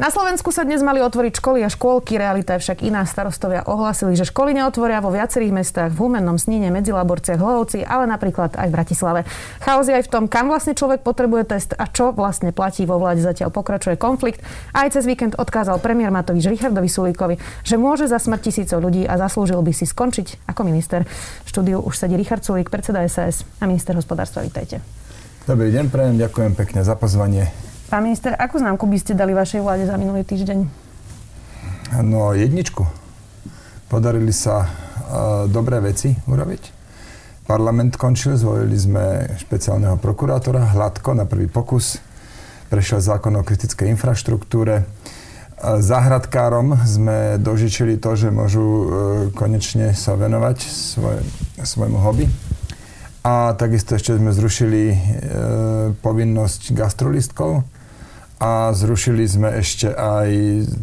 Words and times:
Na 0.00 0.08
Slovensku 0.08 0.48
sa 0.48 0.64
dnes 0.64 0.80
mali 0.80 1.04
otvoriť 1.04 1.44
školy 1.44 1.60
a 1.60 1.68
škôlky, 1.68 2.16
realita 2.16 2.56
je 2.56 2.64
však 2.64 2.88
iná. 2.88 3.04
Starostovia 3.04 3.68
ohlasili, 3.68 4.16
že 4.16 4.24
školy 4.24 4.56
neotvoria 4.56 4.96
vo 5.04 5.12
viacerých 5.12 5.52
mestách, 5.52 5.92
v 5.92 6.08
Humennom, 6.08 6.40
Sníne, 6.40 6.72
Medzilaborciach, 6.72 7.36
Hlovci, 7.36 7.84
ale 7.84 8.08
napríklad 8.08 8.56
aj 8.56 8.64
v 8.64 8.76
Bratislave. 8.80 9.20
Chaos 9.60 9.92
je 9.92 10.00
aj 10.00 10.08
v 10.08 10.12
tom, 10.16 10.24
kam 10.24 10.48
vlastne 10.48 10.72
človek 10.72 11.04
potrebuje 11.04 11.52
test 11.52 11.76
a 11.76 11.84
čo 11.84 12.16
vlastne 12.16 12.48
platí 12.48 12.88
vo 12.88 12.96
vláde. 12.96 13.20
Zatiaľ 13.20 13.52
pokračuje 13.52 14.00
konflikt. 14.00 14.40
Aj 14.72 14.88
cez 14.88 15.04
víkend 15.04 15.36
odkázal 15.36 15.76
premiér 15.84 16.08
Matovič 16.08 16.48
Richardovi 16.48 16.88
Sulíkovi, 16.88 17.36
že 17.60 17.76
môže 17.76 18.08
za 18.08 18.16
smrť 18.16 18.40
tisícov 18.48 18.80
ľudí 18.80 19.04
a 19.04 19.20
zaslúžil 19.20 19.60
by 19.60 19.76
si 19.76 19.84
skončiť 19.84 20.48
ako 20.48 20.64
minister. 20.64 21.04
V 21.44 21.48
štúdiu 21.52 21.76
už 21.76 22.00
sedí 22.00 22.16
Richard 22.16 22.40
Sulík, 22.40 22.72
predseda 22.72 23.04
SAS 23.04 23.44
a 23.60 23.68
minister 23.68 23.92
hospodárstva. 23.92 24.48
Vítajte. 24.48 24.80
Dobrý 25.44 25.68
deň, 25.68 25.92
prejem, 25.92 26.16
ďakujem 26.16 26.56
pekne 26.56 26.80
za 26.88 26.96
pozvanie. 26.96 27.69
Pán 27.90 28.06
minister, 28.06 28.38
akú 28.38 28.62
známku 28.62 28.86
by 28.86 29.02
ste 29.02 29.18
dali 29.18 29.34
vašej 29.34 29.66
vláde 29.66 29.82
za 29.82 29.98
minulý 29.98 30.22
týždeň? 30.22 30.62
No, 32.06 32.30
jedničku. 32.30 32.86
Podarili 33.90 34.30
sa 34.30 34.62
uh, 34.62 34.68
dobré 35.50 35.82
veci 35.82 36.14
urobiť. 36.14 36.78
Parlament 37.50 37.98
končil, 37.98 38.38
zvolili 38.38 38.78
sme 38.78 39.34
špeciálneho 39.42 39.98
prokurátora, 39.98 40.70
hladko 40.70 41.18
na 41.18 41.26
prvý 41.26 41.50
pokus. 41.50 41.98
Prešiel 42.70 43.02
zákon 43.02 43.34
o 43.34 43.42
kritickej 43.42 43.90
infraštruktúre. 43.90 44.86
Záhradkárom 45.58 46.78
sme 46.86 47.42
dožičili 47.42 47.98
to, 47.98 48.14
že 48.14 48.30
môžu 48.30 48.62
uh, 48.62 48.86
konečne 49.34 49.98
sa 49.98 50.14
venovať 50.14 50.62
svoje, 50.62 51.26
svojmu 51.58 51.98
hobby. 51.98 52.30
A 53.26 53.50
takisto 53.58 53.98
ešte 53.98 54.16
sme 54.16 54.32
zrušili 54.32 54.82
e, 54.88 54.96
povinnosť 56.00 56.72
gastrolistkov 56.72 57.68
a 58.40 58.72
zrušili 58.72 59.28
sme 59.28 59.52
ešte 59.60 59.92
aj 59.92 60.28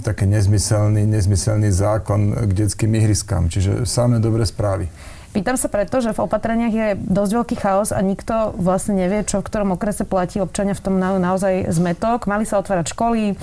taký 0.05 0.29
nezmyselný, 0.29 1.09
nezmyselný 1.09 1.73
zákon 1.73 2.45
k 2.45 2.51
detským 2.53 2.93
ihriskám. 2.93 3.49
Čiže 3.49 3.89
samé 3.89 4.21
dobré 4.21 4.45
správy. 4.45 4.85
Pýtam 5.33 5.57
sa 5.57 5.65
preto, 5.69 5.97
že 5.97 6.13
v 6.13 6.23
opatreniach 6.23 6.73
je 6.73 6.87
dosť 6.97 7.31
veľký 7.33 7.55
chaos 7.57 7.89
a 7.89 7.99
nikto 8.05 8.53
vlastne 8.57 8.97
nevie, 8.97 9.25
čo 9.25 9.41
v 9.41 9.47
ktorom 9.49 9.73
okrese 9.73 10.05
platí. 10.05 10.37
Občania 10.37 10.77
v 10.77 10.85
tom 10.85 11.01
majú 11.01 11.17
naozaj 11.17 11.73
zmetok. 11.73 12.29
Mali 12.29 12.45
sa 12.45 12.61
otvárať 12.61 12.93
školy, 12.93 13.37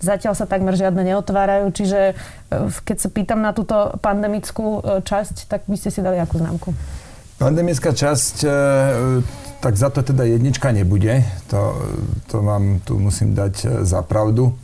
zatiaľ 0.00 0.32
sa 0.32 0.48
takmer 0.48 0.72
žiadne 0.72 1.04
neotvárajú. 1.04 1.68
Čiže 1.72 2.00
e, 2.12 2.14
keď 2.84 2.96
sa 3.00 3.08
pýtam 3.12 3.40
na 3.44 3.52
túto 3.52 3.96
pandemickú 4.00 4.80
e, 4.80 5.04
časť, 5.04 5.48
tak 5.48 5.68
by 5.68 5.76
ste 5.76 5.92
si 5.92 6.00
dali 6.00 6.16
akú 6.20 6.40
známku? 6.40 6.72
Pandemická 7.38 7.94
časť 7.94 8.36
e, 8.44 8.48
tak 9.58 9.74
za 9.74 9.90
to 9.90 10.02
teda 10.02 10.24
jednička 10.24 10.70
nebude. 10.70 11.26
To, 11.50 11.74
to 12.30 12.42
vám 12.42 12.78
tu 12.86 12.98
musím 12.98 13.34
dať 13.34 13.54
e, 13.64 13.66
za 13.82 14.02
pravdu. 14.06 14.54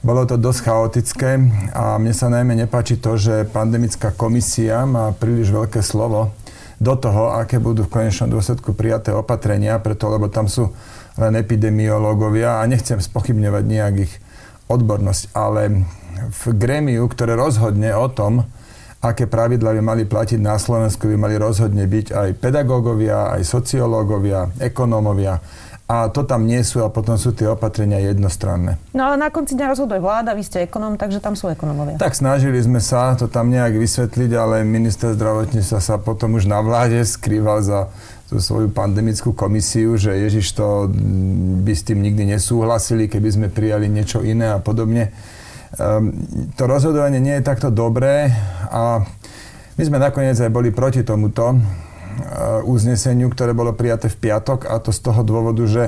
Bolo 0.00 0.24
to 0.24 0.40
dosť 0.40 0.60
chaotické 0.64 1.30
a 1.76 2.00
mne 2.00 2.16
sa 2.16 2.32
najmä 2.32 2.56
nepáči 2.56 2.96
to, 2.96 3.20
že 3.20 3.44
pandemická 3.52 4.16
komisia 4.16 4.88
má 4.88 5.12
príliš 5.12 5.52
veľké 5.52 5.84
slovo 5.84 6.32
do 6.80 6.96
toho, 6.96 7.36
aké 7.36 7.60
budú 7.60 7.84
v 7.84 7.92
konečnom 7.92 8.32
dôsledku 8.32 8.72
prijaté 8.72 9.12
opatrenia, 9.12 9.76
preto 9.76 10.08
lebo 10.08 10.32
tam 10.32 10.48
sú 10.48 10.72
len 11.20 11.36
epidemiológovia 11.36 12.64
a 12.64 12.68
nechcem 12.70 12.96
spochybňovať 12.96 13.64
nejak 13.68 13.94
ich 14.08 14.12
odbornosť, 14.72 15.36
ale 15.36 15.84
v 16.32 16.42
grémiu, 16.56 17.04
ktoré 17.04 17.36
rozhodne 17.36 17.92
o 17.92 18.08
tom, 18.08 18.48
aké 19.00 19.24
pravidla 19.24 19.72
by 19.76 19.80
mali 19.80 20.04
platiť 20.04 20.36
na 20.36 20.60
Slovensku, 20.60 21.08
by 21.08 21.16
mali 21.16 21.40
rozhodne 21.40 21.88
byť 21.88 22.06
aj 22.12 22.28
pedagógovia, 22.36 23.32
aj 23.32 23.48
sociológovia, 23.48 24.52
ekonómovia. 24.60 25.40
A 25.90 26.06
to 26.06 26.22
tam 26.22 26.46
nie 26.46 26.62
sú 26.62 26.86
a 26.86 26.92
potom 26.92 27.18
sú 27.18 27.34
tie 27.34 27.50
opatrenia 27.50 27.98
jednostranné. 27.98 28.78
No 28.94 29.10
ale 29.10 29.18
na 29.18 29.26
konci 29.26 29.58
dňa 29.58 29.74
rozhoduje 29.74 29.98
vláda, 29.98 30.38
vy 30.38 30.46
ste 30.46 30.70
ekonóm, 30.70 30.94
takže 30.94 31.18
tam 31.18 31.34
sú 31.34 31.50
ekonómovia. 31.50 31.98
Tak 31.98 32.14
snažili 32.14 32.62
sme 32.62 32.78
sa 32.78 33.18
to 33.18 33.26
tam 33.26 33.50
nejak 33.50 33.74
vysvetliť, 33.74 34.30
ale 34.38 34.62
minister 34.62 35.18
zdravotníctva 35.18 35.80
sa 35.82 35.98
potom 35.98 36.38
už 36.38 36.46
na 36.46 36.62
vláde 36.62 37.02
skrýval 37.02 37.66
za 37.66 37.90
tú 38.30 38.38
svoju 38.38 38.70
pandemickú 38.70 39.34
komisiu, 39.34 39.98
že 39.98 40.14
Ježiš 40.14 40.54
to 40.54 40.86
by 41.66 41.74
s 41.74 41.82
tým 41.82 41.98
nikdy 42.06 42.38
nesúhlasili, 42.38 43.10
keby 43.10 43.28
sme 43.34 43.46
prijali 43.50 43.90
niečo 43.90 44.22
iné 44.22 44.54
a 44.54 44.62
podobne. 44.62 45.10
Um, 45.78 46.10
to 46.58 46.66
rozhodovanie 46.66 47.22
nie 47.22 47.38
je 47.38 47.46
takto 47.46 47.70
dobré 47.70 48.26
a 48.74 49.06
my 49.78 49.82
sme 49.86 50.02
nakoniec 50.02 50.34
aj 50.34 50.50
boli 50.50 50.74
proti 50.74 51.06
tomuto 51.06 51.54
uh, 51.54 51.60
uzneseniu, 52.66 53.30
ktoré 53.30 53.54
bolo 53.54 53.70
prijaté 53.70 54.10
v 54.10 54.18
piatok 54.18 54.66
a 54.66 54.82
to 54.82 54.90
z 54.90 54.98
toho 54.98 55.22
dôvodu, 55.22 55.62
že 55.70 55.84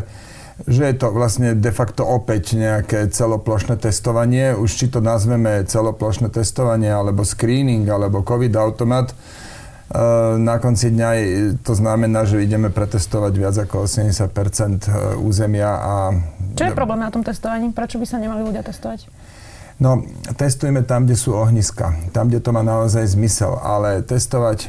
že 0.62 0.87
je 0.87 0.94
to 0.94 1.10
vlastne 1.10 1.59
de 1.59 1.72
facto 1.75 2.06
opäť 2.06 2.54
nejaké 2.54 3.10
celoplošné 3.10 3.81
testovanie. 3.82 4.54
Už 4.54 4.71
či 4.71 4.87
to 4.87 5.03
nazveme 5.03 5.65
celoplošné 5.66 6.31
testovanie, 6.31 6.92
alebo 6.92 7.26
screening, 7.26 7.88
alebo 7.88 8.22
COVID-automat, 8.22 9.10
uh, 9.10 10.38
na 10.38 10.62
konci 10.62 10.94
dňa 10.94 11.10
to 11.66 11.72
znamená, 11.75 12.22
že 12.28 12.44
ideme 12.44 12.71
pretestovať 12.71 13.32
viac 13.34 13.56
ako 13.59 13.91
80 13.91 14.22
uh, 14.22 15.19
územia. 15.19 15.71
A... 15.82 15.92
Čo 16.54 16.71
je 16.71 16.76
problém 16.76 17.03
na 17.03 17.10
tom 17.10 17.26
testovaní? 17.26 17.75
Prečo 17.75 17.98
by 17.98 18.06
sa 18.06 18.22
nemali 18.22 18.47
ľudia 18.47 18.62
testovať? 18.62 19.10
No, 19.81 20.05
testujeme 20.37 20.84
tam, 20.84 21.09
kde 21.09 21.16
sú 21.16 21.37
ohniska. 21.37 21.97
Tam, 22.12 22.28
kde 22.28 22.41
to 22.41 22.50
má 22.53 22.60
naozaj 22.60 23.16
zmysel. 23.16 23.56
Ale 23.60 24.05
testovať 24.05 24.69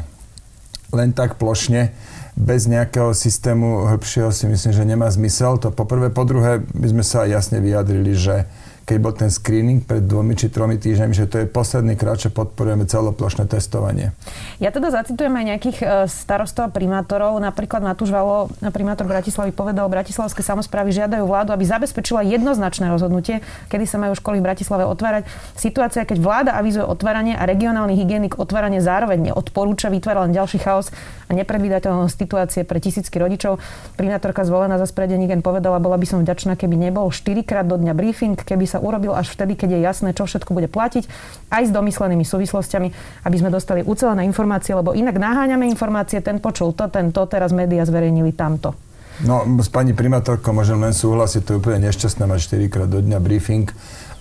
len 0.93 1.11
tak 1.11 1.41
plošne, 1.41 1.91
bez 2.33 2.65
nejakého 2.65 3.13
systému 3.13 3.85
hĺbšieho 3.93 4.33
si 4.33 4.49
myslím, 4.49 4.73
že 4.73 4.89
nemá 4.89 5.05
zmysel. 5.09 5.61
To 5.61 5.69
poprvé. 5.69 6.09
Po 6.09 6.25
druhé, 6.25 6.65
by 6.73 6.87
sme 6.89 7.03
sa 7.05 7.29
jasne 7.29 7.61
vyjadrili, 7.61 8.17
že 8.17 8.49
keď 8.83 8.97
bol 8.99 9.13
ten 9.15 9.31
screening 9.31 9.79
pred 9.79 10.03
dvomi 10.03 10.35
či 10.35 10.51
tromi 10.51 10.75
týždňami, 10.75 11.15
že 11.15 11.25
to 11.31 11.39
je 11.39 11.47
posledný 11.47 11.95
krát, 11.95 12.19
čo 12.19 12.27
podporujeme 12.35 12.83
celoplošné 12.83 13.47
testovanie. 13.47 14.11
Ja 14.59 14.75
teda 14.75 14.91
zacitujem 14.91 15.31
aj 15.31 15.45
nejakých 15.55 15.77
e, 15.79 15.85
starostov 16.11 16.67
a 16.67 16.73
primátorov. 16.73 17.39
Napríklad 17.39 17.79
Matúš 17.79 18.11
Valo, 18.11 18.51
primátor 18.75 19.07
Bratislavy, 19.07 19.55
povedal, 19.55 19.87
bratislavské 19.87 20.43
samozprávy 20.43 20.91
žiadajú 20.91 21.23
vládu, 21.23 21.55
aby 21.55 21.63
zabezpečila 21.63 22.27
jednoznačné 22.27 22.91
rozhodnutie, 22.91 23.39
kedy 23.71 23.87
sa 23.87 23.95
majú 24.03 24.19
školy 24.19 24.43
v 24.43 24.51
Bratislave 24.51 24.83
otvárať. 24.83 25.31
Situácia, 25.55 26.03
keď 26.03 26.19
vláda 26.19 26.51
avizuje 26.59 26.83
otváranie 26.83 27.39
a 27.39 27.47
regionálny 27.47 27.95
hygienik 27.95 28.35
otváranie 28.35 28.83
zároveň 28.83 29.31
neodporúča, 29.31 29.87
vytvára 29.87 30.27
len 30.27 30.35
ďalší 30.35 30.59
chaos 30.59 30.91
a 31.27 31.31
nepredvídateľnosť 31.31 32.15
situácie 32.19 32.61
pre 32.67 32.83
tisícky 32.83 33.15
rodičov. 33.15 33.63
Primátorka 33.95 34.43
zvolená 34.43 34.75
za 34.75 34.89
spredeník 34.89 35.31
povedala, 35.39 35.79
bola 35.79 35.95
by 35.95 36.03
som 36.03 36.19
vďačná, 36.19 36.59
keby 36.59 36.75
nebol 36.75 37.07
4 37.07 37.47
krát 37.47 37.63
do 37.63 37.79
dňa 37.79 37.95
briefing, 37.95 38.35
keby 38.35 38.72
sa 38.73 38.81
urobil 38.81 39.13
až 39.13 39.29
vtedy, 39.29 39.53
keď 39.53 39.77
je 39.77 39.79
jasné, 39.85 40.09
čo 40.17 40.25
všetko 40.25 40.57
bude 40.57 40.65
platiť, 40.65 41.05
aj 41.53 41.69
s 41.69 41.71
domyslenými 41.71 42.25
súvislostiami, 42.25 42.89
aby 43.29 43.35
sme 43.37 43.53
dostali 43.53 43.85
ucelené 43.85 44.25
informácie, 44.25 44.73
lebo 44.73 44.97
inak 44.97 45.21
naháňame 45.21 45.69
informácie, 45.69 46.25
ten 46.25 46.41
počul 46.41 46.73
to, 46.73 46.89
ten 46.89 47.13
to, 47.13 47.29
teraz 47.29 47.53
médiá 47.53 47.85
zverejnili 47.85 48.33
tamto. 48.33 48.73
No, 49.21 49.45
s 49.61 49.69
pani 49.69 49.93
primátorkou 49.93 50.57
môžem 50.57 50.81
len 50.81 50.89
súhlasiť, 50.89 51.45
to 51.45 51.49
je 51.53 51.57
úplne 51.61 51.85
nešťastné 51.85 52.25
mať 52.25 52.39
4 52.49 52.73
krát 52.73 52.89
do 52.89 52.97
dňa 52.97 53.21
briefing 53.21 53.69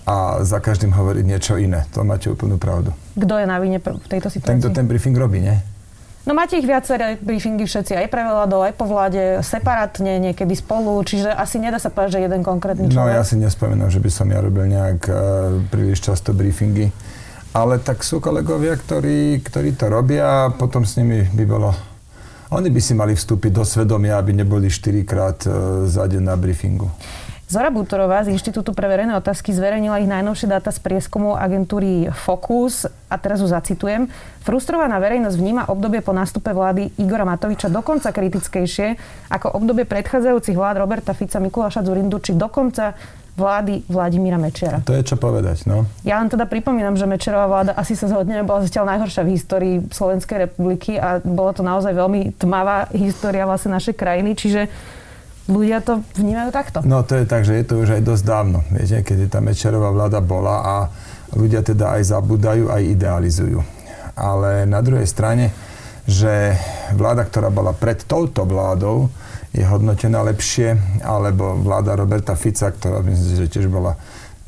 a 0.05 0.45
za 0.45 0.61
každým 0.61 0.93
hovoriť 0.93 1.23
niečo 1.25 1.57
iné. 1.57 1.89
To 1.97 2.05
máte 2.05 2.29
úplnú 2.29 2.61
pravdu. 2.61 2.93
Kto 3.17 3.33
je 3.41 3.45
na 3.49 3.57
vine 3.57 3.81
v 3.81 4.05
tejto 4.05 4.29
situácii? 4.29 4.53
Ten, 4.53 4.61
kto 4.61 4.69
ten 4.69 4.85
briefing 4.85 5.17
robí, 5.17 5.41
nie? 5.41 5.57
No 6.23 6.31
máte 6.31 6.55
ich 6.55 6.63
viaceré 6.63 7.19
briefingy 7.19 7.67
všetci, 7.67 7.99
aj 7.99 8.07
pre 8.07 8.23
vládou, 8.23 8.63
aj 8.63 8.79
po 8.79 8.87
vláde, 8.87 9.43
separátne, 9.43 10.23
niekedy 10.23 10.55
spolu, 10.55 10.95
čiže 11.03 11.27
asi 11.27 11.59
nedá 11.59 11.83
sa 11.83 11.91
povedať, 11.91 12.15
že 12.15 12.19
jeden 12.31 12.47
konkrétny 12.47 12.87
človek. 12.87 12.95
No 12.95 13.11
ja 13.11 13.27
si 13.27 13.35
nespomínam, 13.35 13.91
že 13.91 13.99
by 13.99 14.07
som 14.07 14.31
ja 14.31 14.39
robil 14.39 14.71
nejak 14.71 14.99
uh, 15.11 15.15
príliš 15.67 15.99
často 15.99 16.31
briefingy. 16.31 16.95
Ale 17.51 17.77
tak 17.83 18.07
sú 18.07 18.23
kolegovia, 18.23 18.73
ktorí, 18.79 19.43
ktorí 19.43 19.75
to 19.75 19.91
robia 19.91 20.47
a 20.47 20.51
potom 20.55 20.87
s 20.87 20.95
nimi 20.95 21.27
by 21.27 21.43
bolo... 21.43 21.75
Oni 22.55 22.71
by 22.71 22.81
si 22.81 22.95
mali 22.95 23.19
vstúpiť 23.19 23.51
do 23.51 23.67
svedomia, 23.67 24.15
aby 24.15 24.31
neboli 24.31 24.71
4 24.71 25.03
krát 25.03 25.43
uh, 25.43 25.83
za 25.91 26.07
deň 26.07 26.23
na 26.23 26.39
briefingu. 26.39 26.87
Zora 27.53 27.69
Butorová 27.69 28.25
z 28.25 28.33
Inštitútu 28.33 28.73
pre 28.73 28.89
verejné 28.89 29.13
otázky 29.13 29.53
zverejnila 29.53 30.01
ich 30.01 30.09
najnovšie 30.09 30.49
dáta 30.49 30.73
z 30.73 30.81
prieskumu 30.81 31.37
agentúry 31.37 32.09
Focus 32.09 32.89
a 32.89 33.15
teraz 33.21 33.45
ju 33.45 33.47
zacitujem. 33.53 34.09
Frustrovaná 34.41 34.97
verejnosť 34.97 35.37
vníma 35.37 35.69
obdobie 35.69 36.01
po 36.01 36.17
nástupe 36.17 36.49
vlády 36.49 36.97
Igora 36.97 37.29
Matoviča 37.29 37.69
dokonca 37.69 38.09
kritickejšie 38.09 38.97
ako 39.29 39.53
obdobie 39.53 39.85
predchádzajúcich 39.85 40.57
vlád 40.57 40.81
Roberta 40.81 41.13
Fica, 41.13 41.37
Mikuláša 41.37 41.85
Zurindu 41.85 42.17
či 42.25 42.33
dokonca 42.33 42.97
vlády 43.37 43.85
Vladimíra 43.85 44.41
Mečiara. 44.41 44.81
To 44.89 44.97
je 44.97 45.05
čo 45.05 45.21
povedať, 45.21 45.69
no. 45.69 45.85
Ja 46.01 46.17
len 46.25 46.33
teda 46.33 46.49
pripomínam, 46.49 46.97
že 46.97 47.05
Mečerová 47.05 47.45
vláda 47.45 47.77
asi 47.77 47.93
sa 47.93 48.09
zhodne 48.09 48.41
bola 48.41 48.65
zatiaľ 48.65 48.97
najhoršia 48.97 49.21
v 49.21 49.29
histórii 49.29 49.75
Slovenskej 49.93 50.49
republiky 50.49 50.97
a 50.97 51.21
bola 51.21 51.53
to 51.53 51.61
naozaj 51.61 51.93
veľmi 51.93 52.33
tmavá 52.33 52.89
história 52.97 53.45
vlastne 53.45 53.77
našej 53.77 53.93
krajiny, 53.93 54.33
čiže 54.33 54.73
ľudia 55.47 55.83
to 55.83 55.99
vnímajú 56.15 56.49
takto. 56.55 56.77
No 56.87 57.03
to 57.03 57.19
je 57.19 57.25
tak, 57.27 57.43
že 57.43 57.59
je 57.59 57.65
to 57.67 57.83
už 57.83 57.99
aj 57.99 58.01
dosť 58.03 58.23
dávno. 58.23 58.59
Viete, 58.71 59.03
keď 59.03 59.27
tá 59.27 59.39
Mečerová 59.43 59.91
vláda 59.91 60.19
bola 60.23 60.55
a 60.63 60.75
ľudia 61.35 61.65
teda 61.65 61.99
aj 61.99 62.13
zabúdajú, 62.13 62.71
aj 62.71 62.81
idealizujú. 62.93 63.59
Ale 64.13 64.69
na 64.69 64.79
druhej 64.79 65.09
strane, 65.09 65.51
že 66.05 66.55
vláda, 66.93 67.23
ktorá 67.27 67.49
bola 67.49 67.71
pred 67.73 68.03
touto 68.03 68.43
vládou, 68.43 69.09
je 69.53 69.61
hodnotená 69.61 70.25
lepšie, 70.25 71.01
alebo 71.05 71.53
vláda 71.61 71.93
Roberta 71.93 72.33
Fica, 72.33 72.73
ktorá 72.73 73.05
myslím 73.05 73.37
že 73.37 73.51
tiež 73.51 73.69
bola 73.69 73.93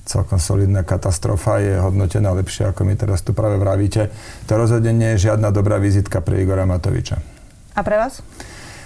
celkom 0.05 0.37
solidná 0.37 0.85
katastrofa, 0.85 1.61
je 1.61 1.81
hodnotená 1.81 2.29
lepšie, 2.37 2.69
ako 2.69 2.85
mi 2.85 2.93
teraz 2.93 3.25
tu 3.25 3.33
práve 3.33 3.57
vravíte. 3.57 4.13
To 4.45 4.53
rozhodne 4.57 4.93
nie 4.93 5.17
je 5.17 5.29
žiadna 5.29 5.49
dobrá 5.49 5.81
vizitka 5.81 6.21
pre 6.21 6.41
Igora 6.41 6.69
Matoviča. 6.69 7.17
A 7.73 7.81
pre 7.81 7.97
vás? 7.97 8.21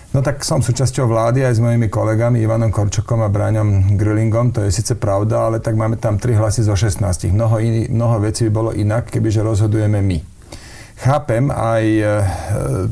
No 0.10 0.26
tak 0.26 0.42
som 0.42 0.58
súčasťou 0.58 1.06
vlády 1.06 1.46
aj 1.46 1.54
s 1.54 1.62
mojimi 1.62 1.86
kolegami 1.86 2.42
Ivanom 2.42 2.74
Korčokom 2.74 3.22
a 3.22 3.30
Bráňom 3.30 3.94
Grillingom, 3.94 4.50
to 4.50 4.66
je 4.66 4.74
síce 4.74 4.98
pravda, 4.98 5.46
ale 5.46 5.62
tak 5.62 5.78
máme 5.78 6.02
tam 6.02 6.18
3 6.18 6.34
hlasy 6.34 6.66
zo 6.66 6.74
16. 6.74 7.30
Mnoho, 7.30 7.62
iný, 7.62 7.86
mnoho 7.94 8.18
vecí 8.26 8.50
by 8.50 8.52
bolo 8.52 8.72
inak, 8.74 9.06
kebyže 9.14 9.46
rozhodujeme 9.46 10.02
my. 10.02 10.18
Chápem 11.06 11.54
aj 11.54 11.84
e, 11.86 12.06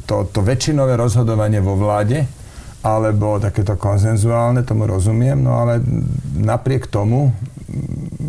to, 0.06 0.30
to 0.30 0.46
väčšinové 0.46 0.94
rozhodovanie 0.94 1.58
vo 1.58 1.74
vláde, 1.74 2.22
alebo 2.86 3.42
takéto 3.42 3.74
konzenzuálne, 3.82 4.62
tomu 4.62 4.86
rozumiem, 4.86 5.42
no 5.42 5.58
ale 5.58 5.82
napriek 6.38 6.86
tomu 6.86 7.34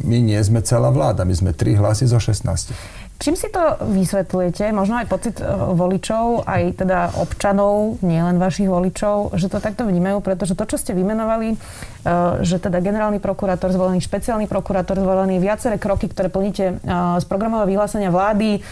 my 0.08 0.18
nie 0.24 0.40
sme 0.40 0.64
celá 0.64 0.88
vláda, 0.88 1.28
my 1.28 1.36
sme 1.36 1.52
tri 1.52 1.76
hlasy 1.76 2.08
zo 2.08 2.16
16. 2.16 2.72
Čím 3.18 3.34
si 3.34 3.50
to 3.50 3.82
vysvetľujete? 3.82 4.70
Možno 4.70 5.02
aj 5.02 5.10
pocit 5.10 5.42
e, 5.42 5.44
voličov, 5.74 6.46
aj 6.46 6.86
teda 6.86 7.18
občanov, 7.18 7.98
nielen 7.98 8.38
vašich 8.38 8.70
voličov, 8.70 9.34
že 9.34 9.50
to 9.50 9.58
takto 9.58 9.90
vnímajú, 9.90 10.22
pretože 10.22 10.54
to, 10.54 10.62
čo 10.62 10.78
ste 10.78 10.94
vymenovali, 10.94 11.50
e, 11.50 11.56
že 12.46 12.62
teda 12.62 12.78
generálny 12.78 13.18
prokurátor 13.18 13.74
zvolený, 13.74 13.98
špeciálny 14.06 14.46
prokurátor 14.46 15.02
zvolený, 15.02 15.42
viaceré 15.42 15.82
kroky, 15.82 16.06
ktoré 16.06 16.30
plníte 16.30 16.78
e, 16.78 16.94
z 17.18 17.24
programového 17.26 17.66
vyhlásenia 17.66 18.14
vlády, 18.14 18.62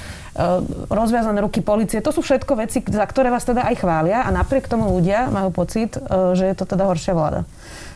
rozviazané 0.93 1.41
ruky 1.41 1.65
policie, 1.65 2.05
to 2.05 2.13
sú 2.13 2.21
všetko 2.21 2.61
veci, 2.61 2.85
za 2.85 3.09
ktoré 3.09 3.33
vás 3.33 3.49
teda 3.49 3.65
aj 3.73 3.81
chvália 3.81 4.21
a 4.21 4.29
napriek 4.29 4.69
tomu 4.69 4.93
ľudia 4.93 5.33
majú 5.33 5.49
pocit, 5.49 5.97
že 6.37 6.53
je 6.53 6.53
to 6.53 6.69
teda 6.69 6.85
horšia 6.85 7.17
vláda. 7.17 7.49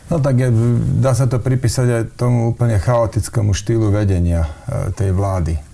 No 0.09 0.17
tak 0.17 0.41
je, 0.41 0.49
dá 0.97 1.13
sa 1.13 1.29
to 1.29 1.37
pripísať 1.37 1.87
aj 1.93 2.03
tomu 2.17 2.49
úplne 2.57 2.81
chaotickému 2.81 3.53
štýlu 3.53 3.93
vedenia 3.93 4.49
tej 4.97 5.13
vlády 5.13 5.70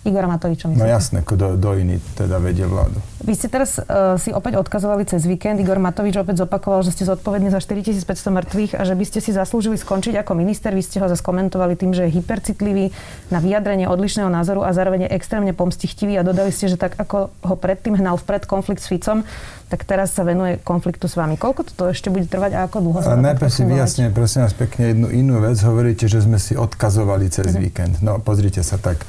Igora 0.00 0.24
Matoviča, 0.32 0.72
myslíte? 0.72 0.80
No 0.80 0.88
jasné, 0.88 1.18
kto 1.20 1.60
do 1.60 1.76
iný 1.76 2.00
teda 2.16 2.40
vedie 2.40 2.64
vládu. 2.64 2.96
Vy 3.20 3.36
ste 3.36 3.52
teraz 3.52 3.76
uh, 3.76 4.16
si 4.16 4.32
opäť 4.32 4.56
odkazovali 4.56 5.04
cez 5.04 5.28
víkend. 5.28 5.60
Igor 5.60 5.76
Matovič 5.76 6.16
opäť 6.16 6.48
zopakoval, 6.48 6.80
že 6.80 6.96
ste 6.96 7.04
zodpovední 7.04 7.52
za 7.52 7.60
4500 7.60 8.08
mŕtvych 8.08 8.72
a 8.80 8.82
že 8.88 8.96
by 8.96 9.04
ste 9.04 9.20
si 9.20 9.36
zaslúžili 9.36 9.76
skončiť 9.76 10.16
ako 10.24 10.32
minister. 10.32 10.72
Vy 10.72 10.80
ste 10.80 11.04
ho 11.04 11.06
zase 11.06 11.20
komentovali 11.20 11.76
tým, 11.76 11.92
že 11.92 12.08
je 12.08 12.16
hypercitlivý 12.16 12.96
na 13.28 13.44
vyjadrenie 13.44 13.92
odlišného 13.92 14.32
názoru 14.32 14.64
a 14.64 14.72
zároveň 14.72 15.04
je 15.04 15.20
extrémne 15.20 15.52
pomstichtivý 15.52 16.16
a 16.16 16.24
dodali 16.24 16.48
ste, 16.48 16.72
že 16.72 16.80
tak 16.80 16.96
ako 16.96 17.28
ho 17.28 17.54
predtým 17.60 18.00
hnal 18.00 18.16
vpred 18.16 18.48
konflikt 18.48 18.80
s 18.80 18.88
Ficom, 18.88 19.20
tak 19.68 19.84
teraz 19.84 20.16
sa 20.16 20.24
venuje 20.24 20.56
konfliktu 20.64 21.12
s 21.12 21.20
vami. 21.20 21.36
Koľko 21.36 21.76
to 21.76 21.92
ešte 21.92 22.08
bude 22.08 22.24
trvať 22.24 22.56
a 22.56 22.64
ako 22.64 22.88
dlho 22.88 22.98
sa 23.04 23.20
Najprv 23.20 23.52
si 23.52 23.68
vyjasňujem, 23.68 24.12
prosím 24.16 24.48
vás 24.48 24.56
pekne 24.56 24.96
jednu 24.96 25.12
inú 25.12 25.44
vec. 25.44 25.60
Hovoríte, 25.60 26.08
že 26.08 26.24
sme 26.24 26.40
si 26.40 26.56
odkazovali 26.56 27.28
cez 27.28 27.52
mm-hmm. 27.52 27.62
víkend. 27.68 27.94
No 28.00 28.16
pozrite 28.16 28.64
sa 28.64 28.80
tak 28.80 29.04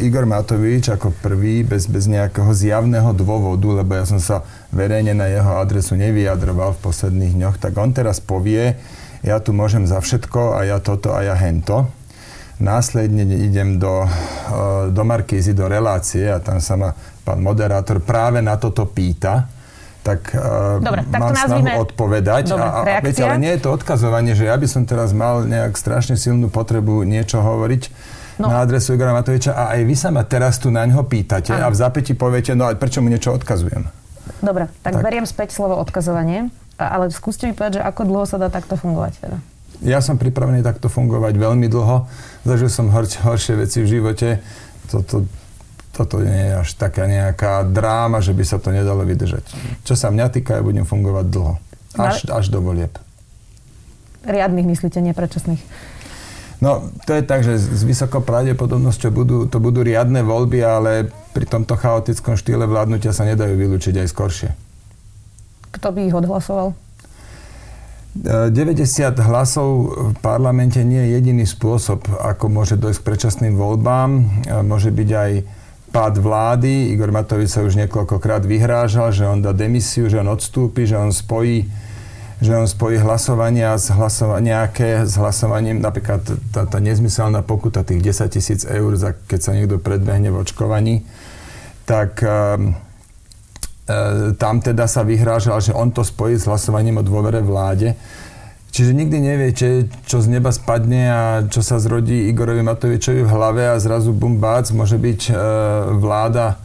Igor 0.00 0.24
Matovič 0.24 0.88
ako 0.88 1.12
prvý, 1.20 1.60
bez, 1.60 1.84
bez 1.84 2.08
nejakého 2.08 2.48
zjavného 2.48 3.12
dôvodu, 3.12 3.84
lebo 3.84 3.92
ja 3.92 4.08
som 4.08 4.16
sa 4.16 4.40
verejne 4.72 5.12
na 5.12 5.28
jeho 5.28 5.60
adresu 5.60 6.00
nevyjadroval 6.00 6.80
v 6.80 6.82
posledných 6.84 7.36
dňoch, 7.36 7.56
tak 7.60 7.76
on 7.76 7.92
teraz 7.92 8.24
povie, 8.24 8.80
ja 9.20 9.36
tu 9.36 9.52
môžem 9.52 9.84
za 9.84 10.00
všetko 10.00 10.56
a 10.56 10.64
ja 10.64 10.80
toto 10.80 11.12
a 11.12 11.20
ja 11.20 11.36
hento. 11.36 11.92
Následne 12.56 13.24
idem 13.24 13.76
do, 13.76 14.04
e, 14.04 14.08
do 14.92 15.02
Markízy, 15.04 15.52
do 15.52 15.68
relácie 15.68 16.28
a 16.28 16.40
tam 16.40 16.60
sa 16.60 16.76
ma 16.76 16.92
pán 17.24 17.44
moderátor 17.44 18.00
práve 18.00 18.40
na 18.40 18.56
toto 18.56 18.88
pýta 18.88 19.48
tak 20.00 20.32
e, 20.32 20.80
Dobre, 20.80 21.04
tak 21.04 21.20
mám 21.20 21.36
snahu 21.36 21.60
nazvime... 21.60 21.72
odpovedať. 21.76 22.44
Dobre, 22.48 22.64
a, 22.64 22.80
a, 22.80 23.00
viete, 23.04 23.20
ale 23.20 23.36
nie 23.36 23.52
je 23.56 23.60
to 23.60 23.70
odkazovanie, 23.76 24.32
že 24.32 24.48
ja 24.48 24.56
by 24.56 24.64
som 24.64 24.88
teraz 24.88 25.12
mal 25.12 25.44
nejak 25.44 25.76
strašne 25.76 26.16
silnú 26.16 26.48
potrebu 26.48 27.04
niečo 27.04 27.44
hovoriť 27.44 27.82
no. 28.40 28.48
na 28.48 28.64
adresu 28.64 28.96
Igora 28.96 29.12
Matoviča 29.12 29.52
a 29.52 29.76
aj 29.76 29.80
vy 29.84 29.94
sa 29.94 30.08
ma 30.08 30.24
teraz 30.24 30.56
tu 30.56 30.72
na 30.72 30.88
ňo 30.88 31.04
pýtate 31.04 31.52
ano. 31.52 31.68
a 31.68 31.72
v 31.72 31.76
zápäti 31.76 32.16
poviete, 32.16 32.56
no 32.56 32.64
a 32.64 32.72
prečo 32.72 33.04
mu 33.04 33.12
niečo 33.12 33.36
odkazujem? 33.36 33.84
Dobre, 34.40 34.72
tak, 34.80 34.96
tak 34.96 35.04
beriem 35.04 35.28
späť 35.28 35.52
slovo 35.52 35.76
odkazovanie, 35.76 36.48
ale 36.80 37.12
skúste 37.12 37.44
mi 37.44 37.52
povedať, 37.52 37.78
že 37.78 37.82
ako 37.84 38.08
dlho 38.08 38.24
sa 38.24 38.40
dá 38.40 38.48
takto 38.48 38.80
fungovať 38.80 39.12
teda? 39.20 39.38
Ja 39.80 40.04
som 40.04 40.20
pripravený 40.20 40.60
takto 40.60 40.92
fungovať 40.92 41.40
veľmi 41.40 41.64
dlho. 41.68 42.04
Zažil 42.44 42.68
som 42.68 42.92
hor- 42.92 43.08
horšie 43.08 43.56
veci 43.56 43.80
v 43.80 43.88
živote. 43.88 44.44
Toto, 44.92 45.24
toto 45.96 46.20
nie 46.20 46.52
je 46.52 46.60
až 46.60 46.68
taká 46.76 47.08
nejaká 47.08 47.64
dráma, 47.64 48.20
že 48.20 48.36
by 48.36 48.44
sa 48.44 48.60
to 48.60 48.76
nedalo 48.76 49.08
vydržať. 49.08 49.40
Čo 49.88 49.96
sa 49.96 50.12
mňa 50.12 50.26
týka, 50.36 50.60
ja 50.60 50.62
budem 50.64 50.84
fungovať 50.84 51.26
dlho. 51.32 51.56
Až, 51.96 52.28
no, 52.28 52.36
až 52.36 52.52
do 52.52 52.60
volieb. 52.60 52.92
Riadných 54.20 54.68
myslíte, 54.68 55.00
nepredčasných? 55.00 55.64
No, 56.60 56.92
to 57.08 57.16
je 57.16 57.24
tak, 57.24 57.40
že 57.40 57.56
s 57.56 57.82
vysokou 57.88 58.20
pravdepodobnosťou 58.20 59.10
budú, 59.10 59.38
to 59.48 59.56
budú 59.56 59.80
riadne 59.80 60.20
voľby, 60.20 60.60
ale 60.60 61.08
pri 61.32 61.48
tomto 61.48 61.72
chaotickom 61.72 62.36
štýle 62.36 62.68
vládnutia 62.68 63.16
sa 63.16 63.24
nedajú 63.24 63.56
vylúčiť 63.56 63.96
aj 63.96 64.08
skoršie. 64.12 64.48
Kto 65.72 65.88
by 65.88 66.00
ich 66.04 66.12
odhlasoval? 66.12 66.76
90 68.12 68.52
e, 68.52 69.22
hlasov 69.24 69.68
v 70.12 70.16
parlamente 70.20 70.82
nie 70.84 71.00
je 71.08 71.14
jediný 71.16 71.46
spôsob, 71.48 72.04
ako 72.10 72.52
môže 72.52 72.76
dojsť 72.76 72.98
k 73.00 73.06
predčasným 73.08 73.54
voľbám. 73.56 74.10
E, 74.18 74.22
môže 74.60 74.92
byť 74.92 75.10
aj 75.16 75.30
pád 75.94 76.14
vlády. 76.20 76.92
Igor 76.92 77.14
Matovič 77.14 77.56
sa 77.56 77.64
už 77.64 77.78
niekoľkokrát 77.86 78.44
vyhrážal, 78.44 79.14
že 79.14 79.24
on 79.24 79.40
dá 79.40 79.56
demisiu, 79.56 80.10
že 80.10 80.20
on 80.20 80.28
odstúpi, 80.28 80.84
že 80.84 80.98
on 80.98 81.14
spojí 81.14 81.70
že 82.40 82.56
on 82.56 82.64
spojí 82.64 82.96
hlasovania 82.96 83.76
s, 83.76 83.92
hlasova- 83.92 84.40
nejaké, 84.40 85.04
s 85.04 85.20
hlasovaním, 85.20 85.84
napríklad 85.84 86.24
tá, 86.52 86.64
tá 86.64 86.78
nezmyselná 86.80 87.44
pokuta 87.44 87.84
tých 87.84 88.00
10 88.00 88.32
tisíc 88.32 88.60
eur, 88.64 88.96
za, 88.96 89.12
keď 89.12 89.40
sa 89.40 89.52
niekto 89.52 89.76
predbehne 89.76 90.32
v 90.32 90.40
očkovaní, 90.40 91.04
tak 91.84 92.24
e, 92.24 92.32
tam 94.40 94.54
teda 94.64 94.88
sa 94.88 95.04
vyhrážal, 95.04 95.60
že 95.60 95.76
on 95.76 95.92
to 95.92 96.00
spojí 96.00 96.40
s 96.40 96.48
hlasovaním 96.48 97.04
o 97.04 97.06
dôvere 97.06 97.44
vláde. 97.44 97.92
Čiže 98.70 98.96
nikdy 98.96 99.18
neviete, 99.20 99.68
čo 100.08 100.22
z 100.22 100.30
neba 100.32 100.48
spadne 100.54 101.02
a 101.10 101.22
čo 101.44 101.60
sa 101.60 101.76
zrodí 101.76 102.30
Igorovi 102.30 102.62
Matovičovi 102.62 103.26
v 103.26 103.32
hlave 103.34 103.62
a 103.68 103.82
zrazu 103.82 104.16
bum 104.16 104.40
bác, 104.40 104.64
môže 104.72 104.96
byť 104.96 105.20
e, 105.28 105.32
vláda 105.92 106.56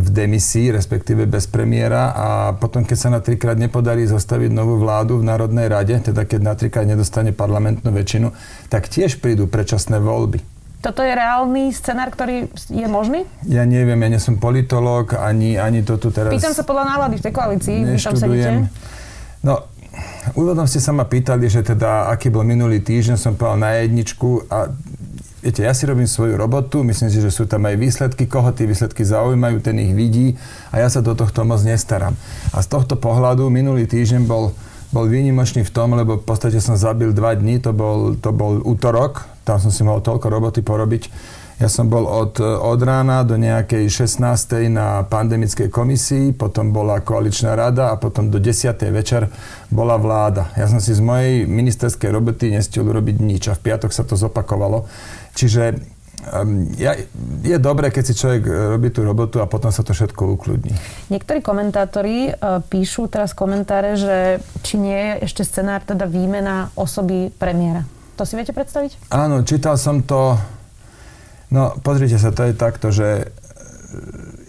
v 0.00 0.08
demisii, 0.12 0.68
respektíve 0.68 1.24
bez 1.24 1.48
premiéra 1.48 2.12
a 2.12 2.26
potom, 2.52 2.84
keď 2.84 2.98
sa 3.00 3.08
na 3.08 3.24
trikrát 3.24 3.56
nepodarí 3.56 4.04
zostaviť 4.04 4.52
novú 4.52 4.76
vládu 4.76 5.18
v 5.18 5.26
Národnej 5.26 5.66
rade, 5.66 5.96
teda 5.96 6.28
keď 6.28 6.40
na 6.44 6.54
trikrát 6.54 6.84
nedostane 6.84 7.32
parlamentnú 7.32 7.88
väčšinu, 7.88 8.30
tak 8.68 8.92
tiež 8.92 9.18
prídu 9.18 9.48
predčasné 9.48 9.96
voľby. 9.96 10.44
Toto 10.80 11.04
je 11.04 11.12
reálny 11.12 11.76
scenár, 11.76 12.08
ktorý 12.08 12.48
je 12.68 12.88
možný? 12.88 13.28
Ja 13.44 13.68
neviem, 13.68 14.00
ja 14.00 14.08
nie 14.08 14.20
som 14.20 14.40
politológ, 14.40 15.12
ani, 15.12 15.60
ani 15.60 15.84
to 15.84 16.00
tu 16.00 16.08
teraz... 16.08 16.32
Pýtam 16.32 16.56
sa 16.56 16.64
podľa 16.64 16.84
nálady 16.96 17.20
v 17.20 17.22
tej 17.28 17.32
koalícii, 17.36 17.76
sedíte. 18.00 18.68
No, 19.44 19.68
úvodom 20.36 20.64
ste 20.64 20.80
sa 20.80 20.96
ma 20.96 21.04
pýtali, 21.04 21.52
že 21.52 21.60
teda, 21.64 22.08
aký 22.08 22.32
bol 22.32 22.48
minulý 22.48 22.80
týždeň, 22.80 23.16
som 23.20 23.36
povedal 23.36 23.60
na 23.60 23.70
jedničku 23.84 24.48
a 24.48 24.72
viete, 25.40 25.64
ja 25.64 25.72
si 25.72 25.88
robím 25.88 26.06
svoju 26.06 26.36
robotu, 26.36 26.84
myslím 26.84 27.08
si, 27.08 27.18
že 27.20 27.32
sú 27.32 27.48
tam 27.48 27.64
aj 27.64 27.76
výsledky, 27.80 28.28
koho 28.28 28.52
tie 28.52 28.68
výsledky 28.68 29.04
zaujímajú, 29.04 29.60
ten 29.64 29.76
ich 29.80 29.92
vidí 29.96 30.36
a 30.70 30.80
ja 30.80 30.88
sa 30.92 31.00
do 31.00 31.16
tohto 31.16 31.44
moc 31.44 31.64
nestaram. 31.64 32.14
A 32.52 32.60
z 32.60 32.68
tohto 32.68 32.96
pohľadu 33.00 33.48
minulý 33.48 33.88
týždeň 33.88 34.28
bol, 34.28 34.52
bol 34.92 35.04
výnimočný 35.08 35.64
v 35.64 35.72
tom, 35.72 35.96
lebo 35.96 36.20
v 36.20 36.24
podstate 36.24 36.60
som 36.60 36.76
zabil 36.76 37.16
dva 37.16 37.32
dní, 37.34 37.58
to 37.58 37.72
bol, 37.72 38.14
to 38.14 38.30
bol 38.30 38.60
útorok, 38.62 39.24
tam 39.48 39.56
som 39.58 39.72
si 39.72 39.80
mohol 39.80 40.04
toľko 40.04 40.26
roboty 40.28 40.60
porobiť, 40.60 41.02
ja 41.60 41.68
som 41.68 41.92
bol 41.92 42.08
od, 42.08 42.40
od 42.40 42.80
rána 42.80 43.20
do 43.20 43.36
nejakej 43.36 43.84
16. 43.92 44.24
na 44.72 45.04
pandemickej 45.04 45.68
komisii, 45.68 46.32
potom 46.32 46.72
bola 46.72 47.04
koaličná 47.04 47.52
rada 47.52 47.92
a 47.92 48.00
potom 48.00 48.32
do 48.32 48.40
10. 48.40 48.72
večer 48.88 49.28
bola 49.68 50.00
vláda. 50.00 50.56
Ja 50.56 50.72
som 50.72 50.80
si 50.80 50.96
z 50.96 51.04
mojej 51.04 51.44
ministerskej 51.44 52.08
roboty 52.16 52.48
nestiel 52.48 52.88
urobiť 52.88 53.20
nič 53.20 53.52
a 53.52 53.56
v 53.60 53.60
piatok 53.60 53.92
sa 53.92 54.08
to 54.08 54.16
zopakovalo. 54.16 54.88
Čiže 55.40 55.80
ja, 56.76 56.92
je 57.40 57.56
dobré, 57.56 57.88
keď 57.88 58.04
si 58.04 58.12
človek 58.12 58.44
e, 58.44 58.52
robí 58.76 58.92
tú 58.92 59.00
robotu 59.00 59.40
a 59.40 59.48
potom 59.48 59.72
sa 59.72 59.80
to 59.80 59.96
všetko 59.96 60.36
ukludní. 60.36 60.76
Niektorí 61.08 61.40
komentátori 61.40 62.28
uh, 62.28 62.60
píšu 62.60 63.08
teraz 63.08 63.32
komentáre, 63.32 63.96
že 63.96 64.44
či 64.60 64.76
nie 64.76 65.00
je 65.00 65.24
ešte 65.24 65.48
scenár 65.48 65.80
teda 65.80 66.04
výmena 66.04 66.68
osoby 66.76 67.32
premiéra. 67.32 67.88
To 68.20 68.28
si 68.28 68.36
viete 68.36 68.52
predstaviť? 68.52 69.08
Áno, 69.16 69.40
čítal 69.48 69.80
som 69.80 70.04
to 70.04 70.36
No, 71.50 71.74
pozrite 71.82 72.14
sa, 72.14 72.30
to 72.30 72.46
je 72.46 72.54
takto, 72.54 72.94
že 72.94 73.26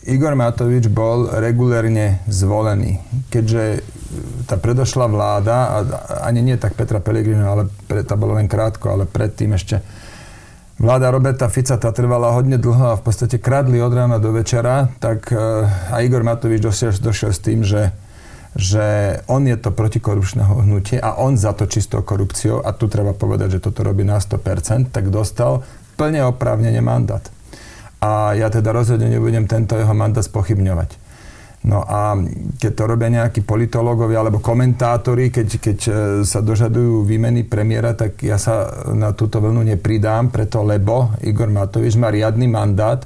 Igor 0.06 0.38
Matovič 0.38 0.86
bol 0.86 1.34
regulérne 1.34 2.22
zvolený. 2.30 3.02
Keďže 3.34 3.82
tá 4.46 4.62
predošla 4.62 5.10
vláda, 5.10 5.58
a 5.58 5.78
ani 6.30 6.46
nie 6.46 6.62
tak 6.62 6.78
Petra 6.78 7.02
Pellegrino, 7.02 7.50
ale 7.50 7.64
pre, 7.90 8.06
tá 8.06 8.14
bolo 8.14 8.38
len 8.38 8.46
krátko, 8.46 8.94
ale 8.94 9.10
predtým 9.10 9.58
ešte 9.58 9.82
vláda 10.82 11.14
Roberta 11.14 11.46
Fica 11.46 11.78
tá 11.78 11.94
trvala 11.94 12.34
hodne 12.34 12.58
dlho 12.58 12.98
a 12.98 13.00
v 13.00 13.06
podstate 13.06 13.38
kradli 13.38 13.78
od 13.78 13.94
rána 13.94 14.18
do 14.18 14.34
večera, 14.34 14.90
tak 14.98 15.30
a 15.94 15.96
Igor 16.02 16.26
Matovič 16.26 16.58
došiel, 16.58 16.98
došiel 16.98 17.32
s 17.32 17.40
tým, 17.40 17.62
že 17.62 17.94
že 18.52 19.16
on 19.32 19.48
je 19.48 19.56
to 19.56 19.72
protikorupčného 19.72 20.68
hnutie 20.68 21.00
a 21.00 21.16
on 21.16 21.40
za 21.40 21.56
to 21.56 21.72
čistou 21.72 22.04
korupciou, 22.04 22.60
a 22.60 22.76
tu 22.76 22.92
treba 22.92 23.16
povedať, 23.16 23.58
že 23.58 23.64
toto 23.64 23.80
robí 23.80 24.04
na 24.04 24.20
100%, 24.20 24.92
tak 24.92 25.08
dostal 25.08 25.64
plne 25.96 26.28
oprávnene 26.28 26.84
mandát. 26.84 27.24
A 28.04 28.36
ja 28.36 28.52
teda 28.52 28.76
rozhodne 28.76 29.08
nebudem 29.08 29.48
tento 29.48 29.80
jeho 29.80 29.96
mandát 29.96 30.26
spochybňovať. 30.26 31.00
No 31.62 31.86
a 31.86 32.18
keď 32.58 32.72
to 32.74 32.84
robia 32.90 33.10
nejakí 33.14 33.46
politológovia 33.46 34.26
alebo 34.26 34.42
komentátori, 34.42 35.30
keď, 35.30 35.48
keď 35.62 35.78
e, 35.78 35.92
sa 36.26 36.42
dožadujú 36.42 37.06
výmeny 37.06 37.46
premiéra, 37.46 37.94
tak 37.94 38.18
ja 38.26 38.42
sa 38.42 38.66
na 38.98 39.14
túto 39.14 39.38
vlnu 39.38 39.62
nepridám, 39.70 40.34
preto 40.34 40.66
lebo 40.66 41.14
Igor 41.22 41.54
Matovič 41.54 42.02
má 42.02 42.10
riadny 42.10 42.50
mandát, 42.50 43.06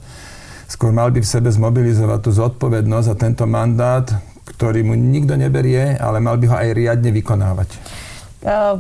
skôr 0.72 0.96
mal 0.96 1.12
by 1.12 1.20
v 1.20 1.28
sebe 1.28 1.52
zmobilizovať 1.52 2.20
tú 2.24 2.32
zodpovednosť 2.32 3.08
a 3.12 3.20
tento 3.20 3.44
mandát, 3.44 4.08
ktorý 4.48 4.88
mu 4.88 4.96
nikto 4.96 5.36
neberie, 5.36 6.00
ale 6.00 6.24
mal 6.24 6.40
by 6.40 6.46
ho 6.48 6.56
aj 6.56 6.70
riadne 6.72 7.12
vykonávať. 7.12 7.70
Uh, 8.40 8.80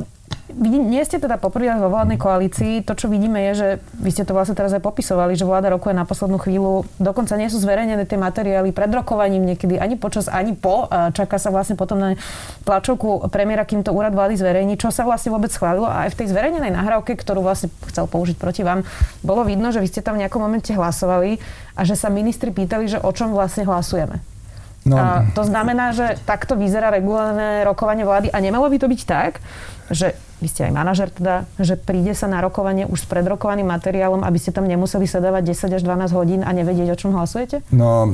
nie 0.54 1.02
ste 1.02 1.18
teda 1.18 1.42
poprvý 1.42 1.74
vo 1.82 1.90
vládnej 1.90 2.22
koalícii. 2.22 2.86
To, 2.86 2.94
čo 2.94 3.10
vidíme, 3.10 3.42
je, 3.50 3.54
že 3.58 3.68
vy 3.98 4.14
ste 4.14 4.30
to 4.30 4.38
vlastne 4.38 4.54
teraz 4.54 4.70
aj 4.78 4.86
popisovali, 4.86 5.34
že 5.34 5.42
vláda 5.42 5.74
rokuje 5.74 5.98
na 5.98 6.06
poslednú 6.06 6.38
chvíľu. 6.38 6.86
Dokonca 7.02 7.34
nie 7.34 7.50
sú 7.50 7.58
zverejnené 7.58 8.06
tie 8.06 8.22
materiály 8.22 8.70
pred 8.70 8.94
rokovaním 8.94 9.42
niekedy 9.42 9.82
ani 9.82 9.98
počas, 9.98 10.30
ani 10.30 10.54
po. 10.54 10.86
Čaká 10.90 11.42
sa 11.42 11.50
vlastne 11.50 11.74
potom 11.74 11.98
na 11.98 12.14
tlačovku 12.62 13.26
premiéra, 13.34 13.66
kým 13.66 13.82
to 13.82 13.90
úrad 13.90 14.14
vlády 14.14 14.38
zverejní, 14.38 14.78
čo 14.78 14.94
sa 14.94 15.02
vlastne 15.02 15.34
vôbec 15.34 15.50
schválilo. 15.50 15.90
A 15.90 16.06
aj 16.06 16.14
v 16.14 16.20
tej 16.22 16.28
zverejnenej 16.30 16.78
nahrávke, 16.78 17.18
ktorú 17.18 17.42
vlastne 17.42 17.74
chcel 17.90 18.06
použiť 18.06 18.38
proti 18.38 18.62
vám, 18.62 18.86
bolo 19.26 19.42
vidno, 19.42 19.74
že 19.74 19.82
vy 19.82 19.90
ste 19.90 20.06
tam 20.06 20.14
v 20.14 20.30
nejakom 20.30 20.46
momente 20.46 20.70
hlasovali 20.70 21.42
a 21.74 21.82
že 21.82 21.98
sa 21.98 22.14
ministri 22.14 22.54
pýtali, 22.54 22.86
že 22.86 23.02
o 23.02 23.10
čom 23.10 23.34
vlastne 23.34 23.66
hlasujeme. 23.66 24.35
No. 24.86 25.02
A 25.02 25.26
to 25.34 25.42
znamená, 25.42 25.98
že 25.98 26.14
takto 26.30 26.54
vyzerá 26.54 26.94
regulárne 26.94 27.66
rokovanie 27.66 28.06
vlády 28.06 28.30
a 28.30 28.38
nemalo 28.38 28.70
by 28.70 28.78
to 28.78 28.86
byť 28.86 29.02
tak, 29.10 29.42
že 29.90 30.14
vy 30.38 30.48
ste 30.52 30.70
aj 30.70 30.74
manažer 30.78 31.10
teda, 31.10 31.50
že 31.58 31.74
príde 31.74 32.14
sa 32.14 32.30
na 32.30 32.38
rokovanie 32.38 32.86
už 32.86 33.02
s 33.02 33.10
predrokovaným 33.10 33.66
materiálom, 33.66 34.22
aby 34.22 34.38
ste 34.38 34.54
tam 34.54 34.70
nemuseli 34.70 35.10
sedávať 35.10 35.58
10 35.58 35.78
až 35.80 35.82
12 35.82 36.14
hodín 36.14 36.42
a 36.46 36.54
nevedieť, 36.54 36.94
o 36.94 37.00
čom 37.02 37.18
hlasujete? 37.18 37.66
No, 37.74 38.14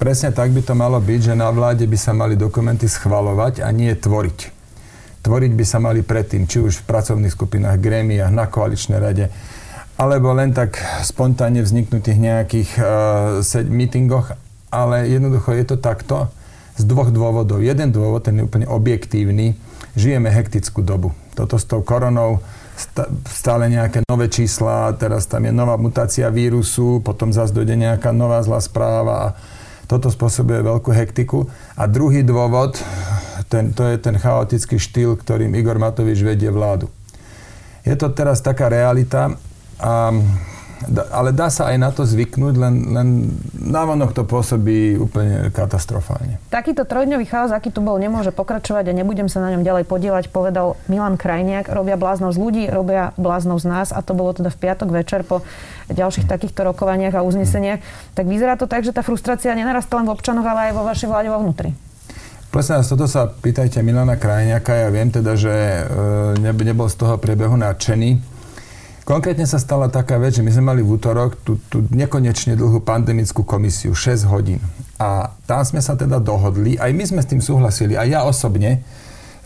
presne 0.00 0.32
tak 0.32 0.48
by 0.56 0.64
to 0.64 0.72
malo 0.72 0.96
byť, 0.96 1.20
že 1.20 1.34
na 1.36 1.52
vláde 1.52 1.84
by 1.84 1.98
sa 2.00 2.16
mali 2.16 2.40
dokumenty 2.40 2.88
schvalovať 2.88 3.60
a 3.60 3.68
nie 3.68 3.92
tvoriť. 3.92 4.56
Tvoriť 5.28 5.52
by 5.52 5.64
sa 5.68 5.76
mali 5.76 6.00
predtým, 6.00 6.48
či 6.48 6.64
už 6.64 6.80
v 6.80 6.88
pracovných 6.88 7.36
skupinách, 7.36 7.76
grémiách, 7.76 8.32
na 8.32 8.48
koaličnej 8.48 8.96
rade, 8.96 9.28
alebo 10.00 10.32
len 10.32 10.56
tak 10.56 10.80
spontánne 11.04 11.60
vzniknutých 11.60 12.16
nejakých 12.16 12.70
uh, 12.80 13.60
meetingoch 13.68 14.47
ale 14.68 15.08
jednoducho 15.08 15.52
je 15.56 15.64
to 15.64 15.76
takto 15.80 16.28
z 16.78 16.86
dvoch 16.86 17.10
dôvodov. 17.10 17.58
Jeden 17.58 17.90
dôvod, 17.90 18.22
ten 18.22 18.38
je 18.38 18.46
úplne 18.46 18.70
objektívny, 18.70 19.58
žijeme 19.98 20.30
hektickú 20.30 20.84
dobu. 20.86 21.10
Toto 21.34 21.58
s 21.58 21.66
tou 21.66 21.82
koronou, 21.82 22.38
stále 23.26 23.66
nejaké 23.66 24.06
nové 24.06 24.30
čísla, 24.30 24.94
teraz 24.94 25.26
tam 25.26 25.42
je 25.42 25.50
nová 25.50 25.74
mutácia 25.74 26.30
vírusu, 26.30 27.02
potom 27.02 27.34
zase 27.34 27.50
dojde 27.50 27.74
nejaká 27.74 28.14
nová 28.14 28.38
zlá 28.46 28.62
správa 28.62 29.14
a 29.18 29.34
toto 29.90 30.12
spôsobuje 30.12 30.62
veľkú 30.62 30.90
hektiku. 30.94 31.50
A 31.74 31.90
druhý 31.90 32.22
dôvod, 32.22 32.78
ten, 33.50 33.74
to 33.74 33.82
je 33.88 33.96
ten 33.98 34.14
chaotický 34.14 34.78
štýl, 34.78 35.18
ktorým 35.18 35.50
Igor 35.58 35.80
Matovič 35.80 36.22
vedie 36.22 36.52
vládu. 36.52 36.86
Je 37.82 37.96
to 37.96 38.12
teraz 38.12 38.44
taká 38.44 38.68
realita 38.68 39.34
a 39.80 40.12
ale 41.10 41.34
dá 41.34 41.50
sa 41.50 41.74
aj 41.74 41.76
na 41.76 41.90
to 41.90 42.06
zvyknúť, 42.06 42.54
len, 42.54 42.74
len 42.94 43.08
návonok 43.58 44.14
to 44.14 44.22
pôsobí 44.22 44.94
úplne 44.94 45.50
katastrofálne. 45.50 46.38
Takýto 46.48 46.86
trojdňový 46.86 47.26
chaos, 47.26 47.50
aký 47.50 47.74
tu 47.74 47.82
bol, 47.82 47.98
nemôže 47.98 48.30
pokračovať 48.30 48.90
a 48.90 48.96
nebudem 48.96 49.26
sa 49.26 49.42
na 49.42 49.52
ňom 49.54 49.66
ďalej 49.66 49.84
podielať, 49.90 50.30
povedal 50.30 50.78
Milan 50.86 51.18
Krajniak. 51.18 51.68
Robia 51.68 51.98
bláznou 51.98 52.30
z 52.30 52.38
ľudí, 52.38 52.64
robia 52.70 53.10
bláznou 53.18 53.58
z 53.58 53.66
nás 53.66 53.88
a 53.90 54.00
to 54.00 54.14
bolo 54.14 54.32
teda 54.32 54.54
v 54.54 54.58
piatok 54.58 54.88
večer 54.94 55.20
po 55.26 55.42
ďalších 55.90 56.30
takýchto 56.30 56.62
rokovaniach 56.62 57.18
a 57.18 57.26
uzneseniach. 57.26 57.82
Tak 58.14 58.24
vyzerá 58.30 58.54
to 58.54 58.70
tak, 58.70 58.86
že 58.86 58.94
tá 58.94 59.02
frustrácia 59.02 59.52
nenarastá 59.58 59.98
len 59.98 60.06
v 60.06 60.14
občanoch, 60.14 60.46
ale 60.46 60.70
aj 60.70 60.72
vo 60.78 60.86
vašej 60.86 61.08
vláde 61.10 61.28
vo 61.28 61.42
vnútri. 61.42 61.74
Presne, 62.48 62.80
toto 62.80 63.04
sa 63.04 63.28
pýtajte 63.28 63.84
Milana 63.84 64.16
Krajniaka. 64.16 64.72
Ja 64.72 64.88
viem 64.88 65.12
teda, 65.12 65.36
že 65.36 65.52
e, 65.52 65.82
nebol 66.40 66.88
z 66.88 66.96
toho 66.96 67.20
priebehu 67.20 67.60
nadšený 67.60 68.37
Konkrétne 69.08 69.48
sa 69.48 69.56
stala 69.56 69.88
taká 69.88 70.20
vec, 70.20 70.36
že 70.36 70.44
my 70.44 70.52
sme 70.52 70.68
mali 70.68 70.80
v 70.84 71.00
útorok 71.00 71.40
tú, 71.40 71.56
tú 71.72 71.80
nekonečne 71.88 72.52
dlhú 72.60 72.84
pandemickú 72.84 73.40
komisiu, 73.40 73.96
6 73.96 74.28
hodín. 74.28 74.60
A 75.00 75.32
tam 75.48 75.64
sme 75.64 75.80
sa 75.80 75.96
teda 75.96 76.20
dohodli, 76.20 76.76
aj 76.76 76.92
my 76.92 77.04
sme 77.08 77.20
s 77.24 77.30
tým 77.32 77.40
súhlasili, 77.40 77.96
aj 77.96 78.04
ja 78.04 78.20
osobne, 78.28 78.84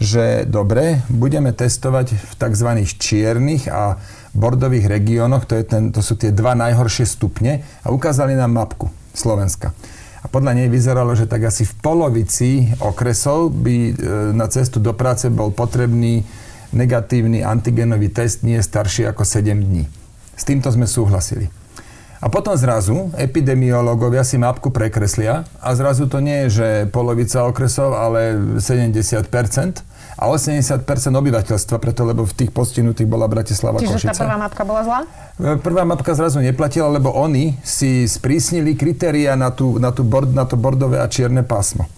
že 0.03 0.51
dobre, 0.51 1.07
budeme 1.07 1.55
testovať 1.55 2.11
v 2.11 2.33
tzv. 2.43 2.69
čiernych 2.99 3.71
a 3.71 4.03
bordových 4.35 4.91
regiónoch, 4.91 5.47
to, 5.47 5.63
to 5.95 6.01
sú 6.03 6.19
tie 6.19 6.35
dva 6.35 6.59
najhoršie 6.59 7.07
stupne, 7.07 7.63
a 7.87 7.95
ukázali 7.95 8.35
nám 8.35 8.51
mapku 8.51 8.91
Slovenska. 9.15 9.71
A 10.23 10.27
podľa 10.27 10.59
nej 10.59 10.67
vyzeralo, 10.75 11.15
že 11.15 11.31
tak 11.31 11.47
asi 11.47 11.63
v 11.63 11.75
polovici 11.79 12.51
okresov 12.83 13.55
by 13.55 13.77
e, 13.79 13.93
na 14.35 14.51
cestu 14.51 14.83
do 14.83 14.91
práce 14.91 15.31
bol 15.31 15.55
potrebný 15.55 16.27
negatívny 16.73 17.45
antigenový 17.45 18.09
test 18.09 18.43
nie 18.43 18.59
je 18.59 18.65
starší 18.65 19.09
ako 19.09 19.25
7 19.25 19.57
dní. 19.57 19.85
S 20.37 20.43
týmto 20.49 20.73
sme 20.73 20.89
súhlasili. 20.89 21.53
A 22.23 22.31
potom 22.31 22.55
zrazu 22.55 23.11
epidemiológovia 23.19 24.23
si 24.23 24.39
mapku 24.39 24.71
prekreslia 24.71 25.43
a 25.59 25.75
zrazu 25.75 26.07
to 26.07 26.23
nie 26.23 26.47
je, 26.47 26.63
že 26.63 26.69
polovica 26.95 27.43
okresov, 27.43 27.99
ale 27.99 28.39
70% 28.63 29.27
a 30.15 30.31
80% 30.31 30.87
obyvateľstva, 31.19 31.77
preto 31.83 32.07
lebo 32.07 32.23
v 32.23 32.31
tých 32.31 32.55
postihnutých 32.55 33.11
bola 33.11 33.27
Bratislava 33.27 33.83
Čiže 33.83 34.07
Košice. 34.07 34.15
tá 34.15 34.23
prvá 34.23 34.39
mapka 34.39 34.63
bola 34.63 34.83
zlá? 34.87 35.01
E, 35.35 35.59
prvá 35.59 35.83
mapka 35.83 36.15
zrazu 36.15 36.39
neplatila, 36.39 36.95
lebo 36.95 37.11
oni 37.11 37.59
si 37.67 38.07
sprísnili 38.07 38.79
kritéria 38.79 39.35
na, 39.35 39.51
tú, 39.51 39.83
na, 39.83 39.91
tú 39.91 40.07
bord, 40.07 40.31
na 40.31 40.47
to 40.47 40.55
bordové 40.55 41.03
a 41.03 41.11
čierne 41.11 41.43
pásmo. 41.43 41.91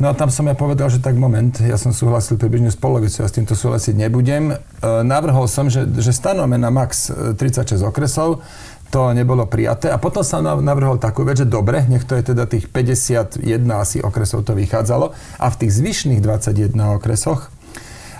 No 0.00 0.08
a 0.08 0.16
tam 0.16 0.32
som 0.32 0.48
ja 0.48 0.56
povedal, 0.56 0.88
že 0.88 0.96
tak 0.96 1.20
moment, 1.20 1.52
ja 1.60 1.76
som 1.76 1.92
súhlasil 1.92 2.40
približne 2.40 2.72
s 2.72 2.78
polovicou, 2.80 3.20
ja 3.20 3.28
s 3.28 3.36
týmto 3.36 3.52
súhlasiť 3.52 3.92
nebudem. 4.00 4.56
E, 4.56 4.56
navrhol 5.04 5.44
som, 5.44 5.68
že, 5.68 5.84
že 6.00 6.16
stanome 6.16 6.56
na 6.56 6.72
max 6.72 7.12
36 7.12 7.36
e, 7.36 7.84
okresov, 7.84 8.40
to 8.88 9.12
nebolo 9.12 9.44
prijaté. 9.44 9.92
A 9.92 10.00
potom 10.00 10.24
sa 10.24 10.40
navrhol 10.40 10.96
takú 10.96 11.28
vec, 11.28 11.44
že 11.44 11.46
dobre, 11.46 11.84
nech 11.84 12.08
to 12.08 12.16
je 12.16 12.32
teda 12.32 12.48
tých 12.48 12.72
51 12.72 13.44
asi 13.76 14.00
okresov 14.00 14.48
to 14.48 14.56
vychádzalo 14.56 15.12
a 15.36 15.46
v 15.52 15.56
tých 15.60 15.72
zvyšných 15.84 16.24
21 16.24 16.96
okresoch 16.96 17.52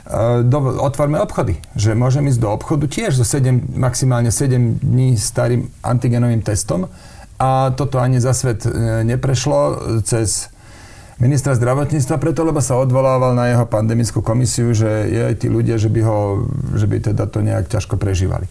e, 0.05 0.45
do, 0.45 0.85
otvorme 0.85 1.17
obchody. 1.17 1.65
Že 1.81 1.97
môžem 1.97 2.29
ísť 2.29 2.45
do 2.45 2.53
obchodu 2.53 2.93
tiež 2.93 3.17
so 3.17 3.25
7, 3.25 3.73
maximálne 3.73 4.29
7 4.29 4.85
dní 4.85 5.17
starým 5.17 5.73
antigenovým 5.81 6.45
testom 6.45 6.93
a 7.41 7.73
toto 7.73 7.97
ani 7.97 8.21
za 8.21 8.37
svet 8.37 8.69
e, 8.69 9.01
neprešlo 9.09 9.81
cez 10.05 10.53
ministra 11.21 11.53
zdravotníctva 11.53 12.17
preto, 12.17 12.43
lebo 12.43 12.59
sa 12.65 12.81
odvolával 12.81 13.37
na 13.37 13.53
jeho 13.53 13.69
pandemickú 13.69 14.25
komisiu, 14.25 14.73
že 14.73 14.89
je 14.89 15.21
aj 15.21 15.35
tí 15.45 15.53
ľudia, 15.53 15.77
že 15.77 15.93
by, 15.93 16.01
ho, 16.03 16.49
že 16.75 16.89
by 16.89 17.13
teda 17.13 17.29
to 17.29 17.45
nejak 17.45 17.69
ťažko 17.69 18.01
prežívali. 18.01 18.49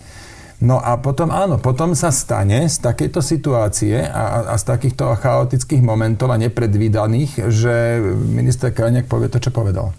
No 0.60 0.76
a 0.76 1.00
potom 1.00 1.32
áno, 1.32 1.56
potom 1.56 1.96
sa 1.96 2.12
stane 2.12 2.68
z 2.68 2.84
takejto 2.84 3.24
situácie 3.24 4.04
a, 4.04 4.54
a 4.54 4.56
z 4.60 4.64
takýchto 4.68 5.16
chaotických 5.16 5.80
momentov 5.80 6.36
a 6.36 6.38
nepredvídaných, 6.38 7.48
že 7.48 8.04
minister 8.28 8.70
Krajniak 8.70 9.08
povie 9.08 9.32
to, 9.32 9.40
čo 9.40 9.56
povedal. 9.56 9.96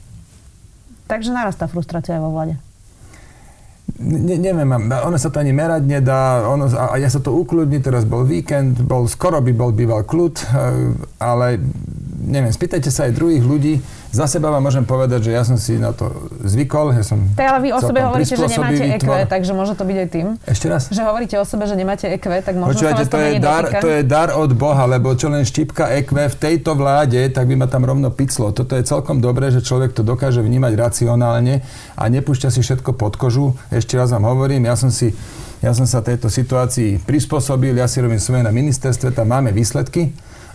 Takže 1.09 1.33
narastá 1.33 1.65
frustrácia 1.65 2.21
aj 2.21 2.23
vo 2.23 2.31
vláde. 2.31 2.55
Ne, 3.99 4.37
neviem, 4.39 4.69
ono 4.87 5.19
sa 5.19 5.33
to 5.33 5.43
ani 5.43 5.50
merať 5.50 5.83
nedá, 5.83 6.47
ono, 6.47 6.71
a 6.71 6.95
ja 7.00 7.11
sa 7.11 7.19
to 7.19 7.35
ukludní, 7.35 7.83
teraz 7.83 8.07
bol 8.07 8.23
víkend, 8.23 8.85
bol, 8.87 9.09
skoro 9.11 9.43
by 9.43 9.53
bol 9.57 9.75
býval 9.75 10.07
kľud, 10.07 10.35
eh, 10.39 10.47
ale 11.19 11.59
neviem, 12.21 12.53
spýtajte 12.53 12.93
sa 12.93 13.09
aj 13.09 13.17
druhých 13.17 13.41
ľudí. 13.41 13.75
Za 14.11 14.27
seba 14.27 14.50
vám 14.50 14.67
môžem 14.67 14.83
povedať, 14.85 15.31
že 15.31 15.33
ja 15.33 15.47
som 15.47 15.55
si 15.55 15.79
na 15.79 15.95
to 15.95 16.11
zvykol. 16.43 16.93
Ja 16.93 17.07
som 17.07 17.31
tak 17.33 17.47
ale 17.47 17.59
vy 17.62 17.71
o 17.73 17.81
sebe 17.81 18.03
hovoríte, 18.03 18.35
že 18.37 18.47
nemáte 18.50 18.85
EQ, 18.99 19.09
takže 19.31 19.53
môže 19.57 19.73
to 19.79 19.85
byť 19.87 19.97
aj 19.97 20.09
tým. 20.11 20.27
Ešte 20.45 20.67
raz? 20.67 20.83
Že 20.91 21.03
hovoríte 21.07 21.37
o 21.39 21.47
sebe, 21.47 21.65
že 21.65 21.75
nemáte 21.79 22.07
EQ, 22.11 22.27
tak 22.43 22.55
možno 22.59 22.75
Počúvate, 22.75 23.07
to, 23.07 23.19
je 23.23 23.33
dar, 23.39 23.65
to 23.71 23.89
je 23.89 24.03
dar 24.05 24.29
od 24.35 24.50
Boha, 24.53 24.85
lebo 24.91 25.15
čo 25.15 25.31
len 25.31 25.47
štipka 25.47 25.95
EQ 26.03 26.11
v 26.11 26.37
tejto 26.37 26.75
vláde, 26.75 27.23
tak 27.31 27.47
by 27.47 27.55
ma 27.55 27.67
tam 27.71 27.87
rovno 27.87 28.11
piclo. 28.11 28.50
Toto 28.50 28.75
je 28.75 28.83
celkom 28.83 29.23
dobré, 29.23 29.55
že 29.55 29.62
človek 29.62 29.95
to 29.95 30.03
dokáže 30.03 30.43
vnímať 30.43 30.75
racionálne 30.75 31.62
a 31.95 32.03
nepúšťa 32.11 32.50
si 32.50 32.61
všetko 32.67 32.99
pod 32.99 33.15
kožu. 33.15 33.55
Ešte 33.71 33.95
raz 33.95 34.11
vám 34.11 34.27
hovorím, 34.27 34.67
ja 34.67 34.75
som 34.75 34.91
si 34.91 35.15
ja 35.61 35.77
som 35.77 35.85
sa 35.85 36.00
tejto 36.00 36.33
situácii 36.33 37.05
prispôsobil, 37.05 37.77
ja 37.77 37.85
si 37.85 38.00
robím 38.00 38.17
svoje 38.17 38.41
na 38.41 38.49
ministerstve, 38.49 39.12
tam 39.12 39.29
máme 39.29 39.53
výsledky 39.53 40.09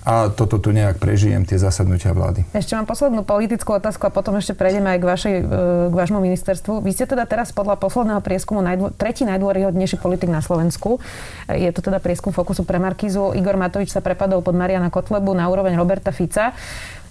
a 0.06 0.30
toto 0.30 0.62
tu 0.62 0.70
nejak 0.70 1.02
prežijem, 1.02 1.42
tie 1.50 1.58
zasadnutia 1.58 2.14
vlády. 2.14 2.46
Ešte 2.54 2.78
mám 2.78 2.86
poslednú 2.86 3.26
politickú 3.26 3.74
otázku 3.74 4.06
a 4.06 4.14
potom 4.14 4.38
ešte 4.38 4.54
prejdeme 4.54 4.94
aj 4.94 5.00
k, 5.02 5.06
vašej, 5.10 5.36
e, 5.42 5.44
k 5.90 5.94
vášmu 5.98 6.22
ministerstvu. 6.22 6.86
Vy 6.86 6.94
ste 6.94 7.10
teda 7.10 7.26
teraz 7.26 7.50
podľa 7.50 7.82
posledného 7.82 8.22
prieskumu 8.22 8.62
najdô, 8.62 8.94
tretí 8.94 9.26
najdôryhodnejší 9.26 9.98
politik 9.98 10.30
na 10.30 10.46
Slovensku. 10.46 11.02
Je 11.50 11.74
to 11.74 11.82
teda 11.82 11.98
prieskum 11.98 12.30
Fokusu 12.30 12.70
pre 12.70 12.78
Markizu. 12.78 13.34
Igor 13.34 13.58
Matovič 13.58 13.90
sa 13.90 14.06
prepadol 14.06 14.46
pod 14.46 14.54
Mariana 14.54 14.94
Kotlebu 14.94 15.34
na 15.34 15.50
úroveň 15.50 15.74
Roberta 15.74 16.14
Fica. 16.14 16.54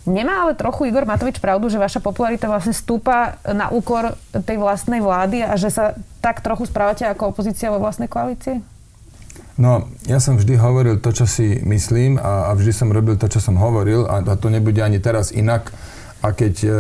Nemá 0.06 0.46
ale 0.46 0.54
trochu 0.54 0.86
Igor 0.86 1.02
Matovič 1.02 1.42
pravdu, 1.42 1.66
že 1.66 1.82
vaša 1.82 1.98
popularita 1.98 2.46
vlastne 2.46 2.76
stúpa 2.76 3.42
na 3.42 3.74
úkor 3.74 4.14
tej 4.30 4.60
vlastnej 4.60 5.02
vlády 5.02 5.42
a 5.42 5.58
že 5.58 5.72
sa 5.72 5.98
tak 6.22 6.46
trochu 6.46 6.70
správate 6.70 7.08
ako 7.10 7.34
opozícia 7.34 7.74
vo 7.74 7.82
vlastnej 7.82 8.06
koalícii? 8.06 8.73
No, 9.54 9.86
ja 10.10 10.18
som 10.18 10.34
vždy 10.34 10.58
hovoril 10.58 10.98
to, 10.98 11.14
čo 11.14 11.30
si 11.30 11.62
myslím 11.62 12.18
a, 12.18 12.50
a 12.50 12.58
vždy 12.58 12.72
som 12.74 12.90
robil 12.90 13.14
to, 13.14 13.30
čo 13.30 13.38
som 13.38 13.54
hovoril 13.54 14.02
a, 14.10 14.18
a 14.18 14.34
to 14.34 14.50
nebude 14.50 14.82
ani 14.82 14.98
teraz 14.98 15.30
inak. 15.30 15.70
A 16.26 16.34
keď 16.34 16.54
e, 16.66 16.70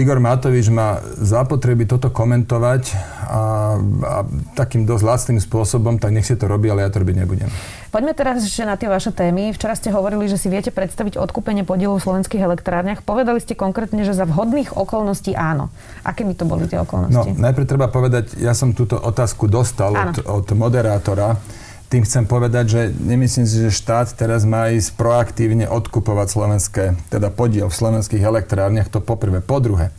Igor 0.00 0.16
Matovič 0.16 0.72
má 0.72 1.04
zapotreby 1.20 1.84
toto 1.84 2.08
komentovať 2.08 2.96
a, 3.28 3.76
a 3.80 4.16
takým 4.56 4.88
dosť 4.88 5.04
lacným 5.04 5.40
spôsobom, 5.40 6.00
tak 6.00 6.16
nech 6.16 6.24
si 6.24 6.32
to 6.36 6.48
robí, 6.48 6.72
ale 6.72 6.84
ja 6.84 6.88
to 6.88 7.00
robiť 7.00 7.16
nebudem. 7.16 7.48
Poďme 7.92 8.12
teraz 8.12 8.44
ešte 8.44 8.64
na 8.64 8.76
tie 8.76 8.92
vaše 8.92 9.08
témy. 9.08 9.56
Včera 9.56 9.72
ste 9.72 9.88
hovorili, 9.88 10.28
že 10.28 10.40
si 10.40 10.52
viete 10.52 10.68
predstaviť 10.68 11.16
odkúpenie 11.16 11.64
podielu 11.64 11.96
v 11.96 12.04
slovenských 12.04 12.44
elektrárniach. 12.44 13.04
Povedali 13.04 13.40
ste 13.40 13.56
konkrétne, 13.56 14.04
že 14.04 14.12
za 14.12 14.28
vhodných 14.28 14.76
okolností 14.76 15.32
áno. 15.32 15.72
Aké 16.04 16.28
by 16.28 16.34
to 16.36 16.44
boli 16.44 16.68
tie 16.68 16.76
okolnosti? 16.76 17.16
No, 17.16 17.32
najprv 17.32 17.64
treba 17.64 17.88
povedať, 17.88 18.36
ja 18.36 18.52
som 18.52 18.76
túto 18.76 19.00
otázku 19.00 19.48
dostal 19.48 19.96
od, 19.96 20.24
od 20.28 20.46
moderátora 20.56 21.40
tým 21.86 22.02
chcem 22.02 22.26
povedať, 22.26 22.64
že 22.66 22.80
nemyslím 22.90 23.46
si, 23.46 23.62
že 23.62 23.70
štát 23.70 24.18
teraz 24.18 24.42
má 24.42 24.74
ísť 24.74 24.98
proaktívne 24.98 25.70
odkupovať 25.70 26.26
slovenské, 26.26 26.84
teda 27.10 27.30
podiel 27.30 27.70
v 27.70 27.78
slovenských 27.78 28.22
elektrárniach, 28.26 28.90
to 28.90 28.98
poprvé. 28.98 29.38
Po 29.38 29.62
druhé, 29.62 29.94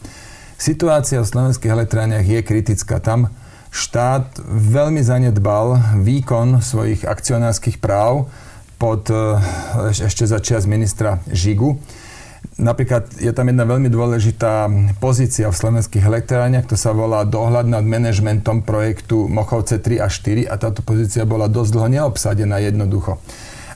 situácia 0.60 1.24
v 1.24 1.32
slovenských 1.32 1.72
elektrárniach 1.72 2.28
je 2.28 2.44
kritická. 2.44 3.00
Tam 3.00 3.32
štát 3.72 4.36
veľmi 4.48 5.00
zanedbal 5.00 6.00
výkon 6.04 6.60
svojich 6.60 7.08
akcionárskych 7.08 7.80
práv 7.80 8.28
pod 8.76 9.08
eh, 9.08 9.40
ešte 9.96 10.28
za 10.28 10.44
čas 10.44 10.68
ministra 10.68 11.24
Žigu 11.32 11.80
Napríklad 12.58 13.22
je 13.22 13.30
tam 13.38 13.54
jedna 13.54 13.70
veľmi 13.70 13.86
dôležitá 13.86 14.66
pozícia 14.98 15.46
v 15.46 15.60
slovenských 15.62 16.02
elektrárniach, 16.02 16.66
to 16.66 16.74
sa 16.74 16.90
volá 16.90 17.22
dohľad 17.22 17.70
nad 17.70 17.86
manažmentom 17.86 18.66
projektu 18.66 19.30
Mochovce 19.30 19.78
3 19.78 20.02
a 20.02 20.10
4 20.10 20.50
a 20.50 20.58
táto 20.58 20.82
pozícia 20.82 21.22
bola 21.22 21.46
dosť 21.46 21.70
dlho 21.70 21.90
neobsadená 22.02 22.58
jednoducho. 22.66 23.22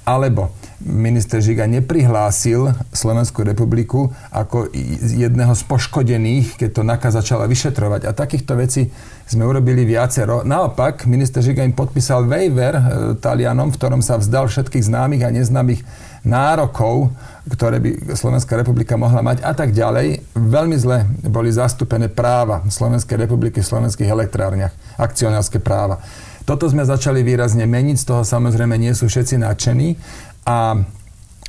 Alebo 0.01 0.49
minister 0.81 1.37
Žiga 1.37 1.69
neprihlásil 1.69 2.73
Slovenskú 2.89 3.45
republiku 3.45 4.09
ako 4.33 4.73
jedného 4.97 5.53
z 5.53 5.63
poškodených, 5.69 6.57
keď 6.57 6.69
to 6.73 6.81
NAKA 6.81 7.09
začala 7.13 7.45
vyšetrovať. 7.45 8.09
A 8.09 8.17
takýchto 8.17 8.57
vecí 8.57 8.89
sme 9.29 9.45
urobili 9.45 9.85
viacero. 9.85 10.41
Naopak, 10.41 11.05
minister 11.05 11.45
Žiga 11.45 11.61
im 11.61 11.77
podpísal 11.77 12.25
waiver 12.25 12.73
e, 12.73 12.83
Talianom, 13.21 13.69
v 13.69 13.77
ktorom 13.77 14.01
sa 14.01 14.17
vzdal 14.17 14.49
všetkých 14.49 14.89
známych 14.89 15.21
a 15.21 15.29
neznámych 15.29 15.85
nárokov, 16.21 17.09
ktoré 17.49 17.81
by 17.81 18.13
Slovenská 18.13 18.53
republika 18.53 18.93
mohla 18.93 19.25
mať 19.25 19.41
a 19.41 19.51
tak 19.57 19.73
ďalej. 19.73 20.21
Veľmi 20.37 20.77
zle 20.77 21.09
boli 21.25 21.49
zastúpené 21.49 22.07
práva 22.07 22.61
Slovenskej 22.69 23.17
republiky 23.17 23.65
v 23.65 23.69
slovenských 23.69 24.09
elektrárniach, 24.09 24.73
akcionárske 25.01 25.57
práva. 25.57 25.97
Toto 26.45 26.69
sme 26.69 26.85
začali 26.85 27.21
výrazne 27.25 27.65
meniť, 27.65 27.97
z 27.97 28.05
toho 28.05 28.21
samozrejme 28.25 28.77
nie 28.77 28.93
sú 28.93 29.09
všetci 29.09 29.41
nadšení 29.41 29.97
a 30.45 30.81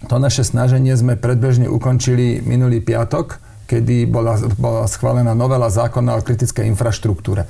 to 0.08 0.16
naše 0.18 0.42
snaženie 0.42 0.92
sme 0.98 1.14
predbežne 1.14 1.70
ukončili 1.70 2.42
minulý 2.42 2.82
piatok, 2.82 3.38
kedy 3.70 4.04
bola, 4.10 4.36
bola 4.58 4.84
schválená 4.90 5.32
novela 5.32 5.70
zákona 5.70 6.18
o 6.18 6.24
kritickej 6.24 6.66
infraštruktúre. 6.74 7.46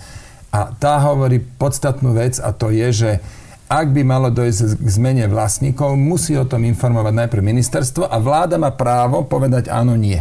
A 0.52 0.68
tá 0.76 1.00
hovorí 1.08 1.40
podstatnú 1.40 2.12
vec 2.12 2.36
a 2.36 2.52
to 2.52 2.68
je, 2.68 2.88
že 2.92 3.10
ak 3.72 3.88
by 3.88 4.04
malo 4.04 4.28
dojsť 4.28 4.84
k 4.84 4.88
zmene 4.92 5.24
vlastníkov, 5.32 5.96
musí 5.96 6.36
o 6.36 6.44
tom 6.44 6.68
informovať 6.68 7.24
najprv 7.24 7.40
ministerstvo 7.40 8.04
a 8.04 8.20
vláda 8.20 8.60
má 8.60 8.68
právo 8.68 9.24
povedať 9.24 9.72
áno, 9.72 9.96
nie. 9.96 10.20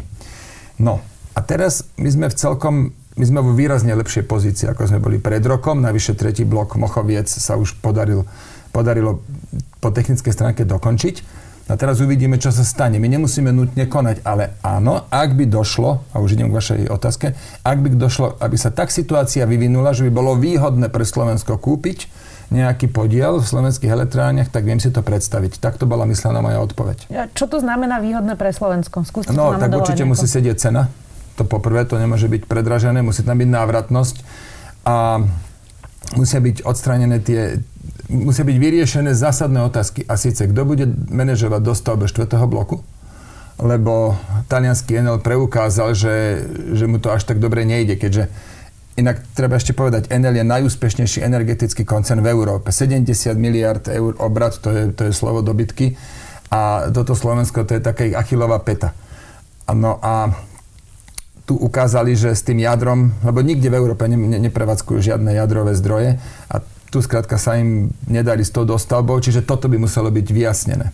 No 0.80 1.04
a 1.36 1.44
teraz 1.44 1.84
my 2.00 2.08
sme 2.08 2.28
v 2.32 2.36
celkom, 2.40 2.76
my 3.20 3.26
sme 3.28 3.44
vo 3.44 3.52
výrazne 3.52 3.92
lepšej 3.92 4.24
pozícii, 4.24 4.72
ako 4.72 4.96
sme 4.96 5.04
boli 5.04 5.20
pred 5.20 5.44
rokom. 5.44 5.84
Navyše 5.84 6.16
tretí 6.16 6.48
blok 6.48 6.80
Mochoviec 6.80 7.28
sa 7.28 7.60
už 7.60 7.76
podaril, 7.84 8.24
podarilo 8.72 9.20
po 9.84 9.92
technickej 9.92 10.32
stránke 10.32 10.64
dokončiť. 10.64 11.44
A 11.68 11.80
teraz 11.80 12.00
uvidíme, 12.04 12.36
čo 12.36 12.52
sa 12.52 12.64
stane. 12.64 13.00
My 13.00 13.08
nemusíme 13.08 13.52
nutne 13.52 13.88
konať, 13.88 14.28
ale 14.28 14.60
áno, 14.60 15.08
ak 15.08 15.36
by 15.36 15.48
došlo, 15.48 16.04
a 16.12 16.20
už 16.20 16.40
idem 16.40 16.52
k 16.52 16.58
vašej 16.60 16.80
otázke, 16.92 17.36
ak 17.64 17.78
by 17.80 17.96
došlo, 17.96 18.36
aby 18.44 18.56
sa 18.60 18.76
tak 18.76 18.92
situácia 18.92 19.48
vyvinula, 19.48 19.96
že 19.96 20.08
by 20.08 20.12
bolo 20.12 20.36
výhodné 20.36 20.92
pre 20.92 21.04
Slovensko 21.08 21.60
kúpiť 21.60 22.32
nejaký 22.52 22.92
podiel 22.92 23.40
v 23.40 23.48
slovenských 23.48 23.88
elektrárniach, 23.88 24.52
tak 24.52 24.68
viem 24.68 24.78
si 24.78 24.92
to 24.92 25.00
predstaviť. 25.00 25.58
Tak 25.64 25.80
to 25.80 25.88
bola 25.88 26.04
myslená 26.04 26.44
moja 26.44 26.60
odpoveď. 26.60 27.08
Čo 27.32 27.48
to 27.48 27.64
znamená 27.64 28.04
výhodné 28.04 28.36
pre 28.36 28.52
Slovensko? 28.52 29.08
Skúste 29.08 29.32
no, 29.32 29.56
tak 29.56 29.72
určite 29.72 30.04
nejako. 30.04 30.12
musí 30.12 30.28
sedieť 30.28 30.58
cena. 30.60 30.92
To 31.40 31.48
poprvé, 31.48 31.88
to 31.88 31.96
nemôže 31.96 32.28
byť 32.28 32.44
predražené, 32.44 33.00
musí 33.00 33.24
tam 33.24 33.40
byť 33.40 33.50
návratnosť 33.50 34.16
a 34.84 35.24
musia 36.20 36.44
byť 36.44 36.68
odstranené 36.68 37.24
tie, 37.24 37.64
musia 38.12 38.44
byť 38.44 38.58
vyriešené 38.60 39.16
zásadné 39.16 39.64
otázky. 39.64 40.04
A 40.12 40.20
síce, 40.20 40.44
kto 40.44 40.68
bude 40.68 40.86
manažovať 41.08 41.62
dostavbe 41.64 42.12
4. 42.12 42.28
bloku? 42.52 42.84
Lebo 43.64 44.20
talianský 44.52 45.00
NL 45.00 45.24
preukázal, 45.24 45.96
že, 45.96 46.44
že 46.76 46.84
mu 46.84 47.00
to 47.00 47.16
až 47.16 47.24
tak 47.24 47.40
dobre 47.40 47.64
nejde, 47.64 47.96
keďže 47.96 48.28
Inak 49.00 49.24
treba 49.32 49.56
ešte 49.56 49.72
povedať, 49.72 50.12
Enel 50.12 50.36
je 50.36 50.44
najúspešnejší 50.44 51.24
energetický 51.24 51.88
koncern 51.88 52.20
v 52.20 52.28
Európe. 52.28 52.76
70 52.76 53.08
miliard 53.40 53.88
eur 53.88 54.20
obrad, 54.20 54.60
to 54.60 54.68
je, 54.68 54.84
to 54.92 55.08
je 55.08 55.14
slovo 55.16 55.40
dobytky. 55.40 55.96
A 56.52 56.92
toto 56.92 57.16
Slovensko, 57.16 57.64
to 57.64 57.80
je 57.80 57.84
také 57.84 58.12
achilová 58.12 58.60
peta. 58.60 58.92
No 59.72 59.96
a 60.04 60.36
tu 61.48 61.56
ukázali, 61.56 62.20
že 62.20 62.36
s 62.36 62.44
tým 62.44 62.60
jadrom, 62.60 63.16
lebo 63.24 63.40
nikde 63.40 63.72
v 63.72 63.80
Európe 63.80 64.08
ne, 64.12 64.20
ne, 64.20 64.40
neprevádzkujú 64.52 65.00
žiadne 65.00 65.32
jadrové 65.36 65.72
zdroje 65.76 66.20
a 66.52 66.56
tu 66.92 67.00
skrátka 67.00 67.40
sa 67.40 67.56
im 67.56 67.88
nedali 68.12 68.44
s 68.44 68.52
tou 68.52 68.68
dostavbou, 68.68 69.16
čiže 69.24 69.48
toto 69.48 69.72
by 69.72 69.80
muselo 69.80 70.12
byť 70.12 70.28
vyjasnené. 70.28 70.92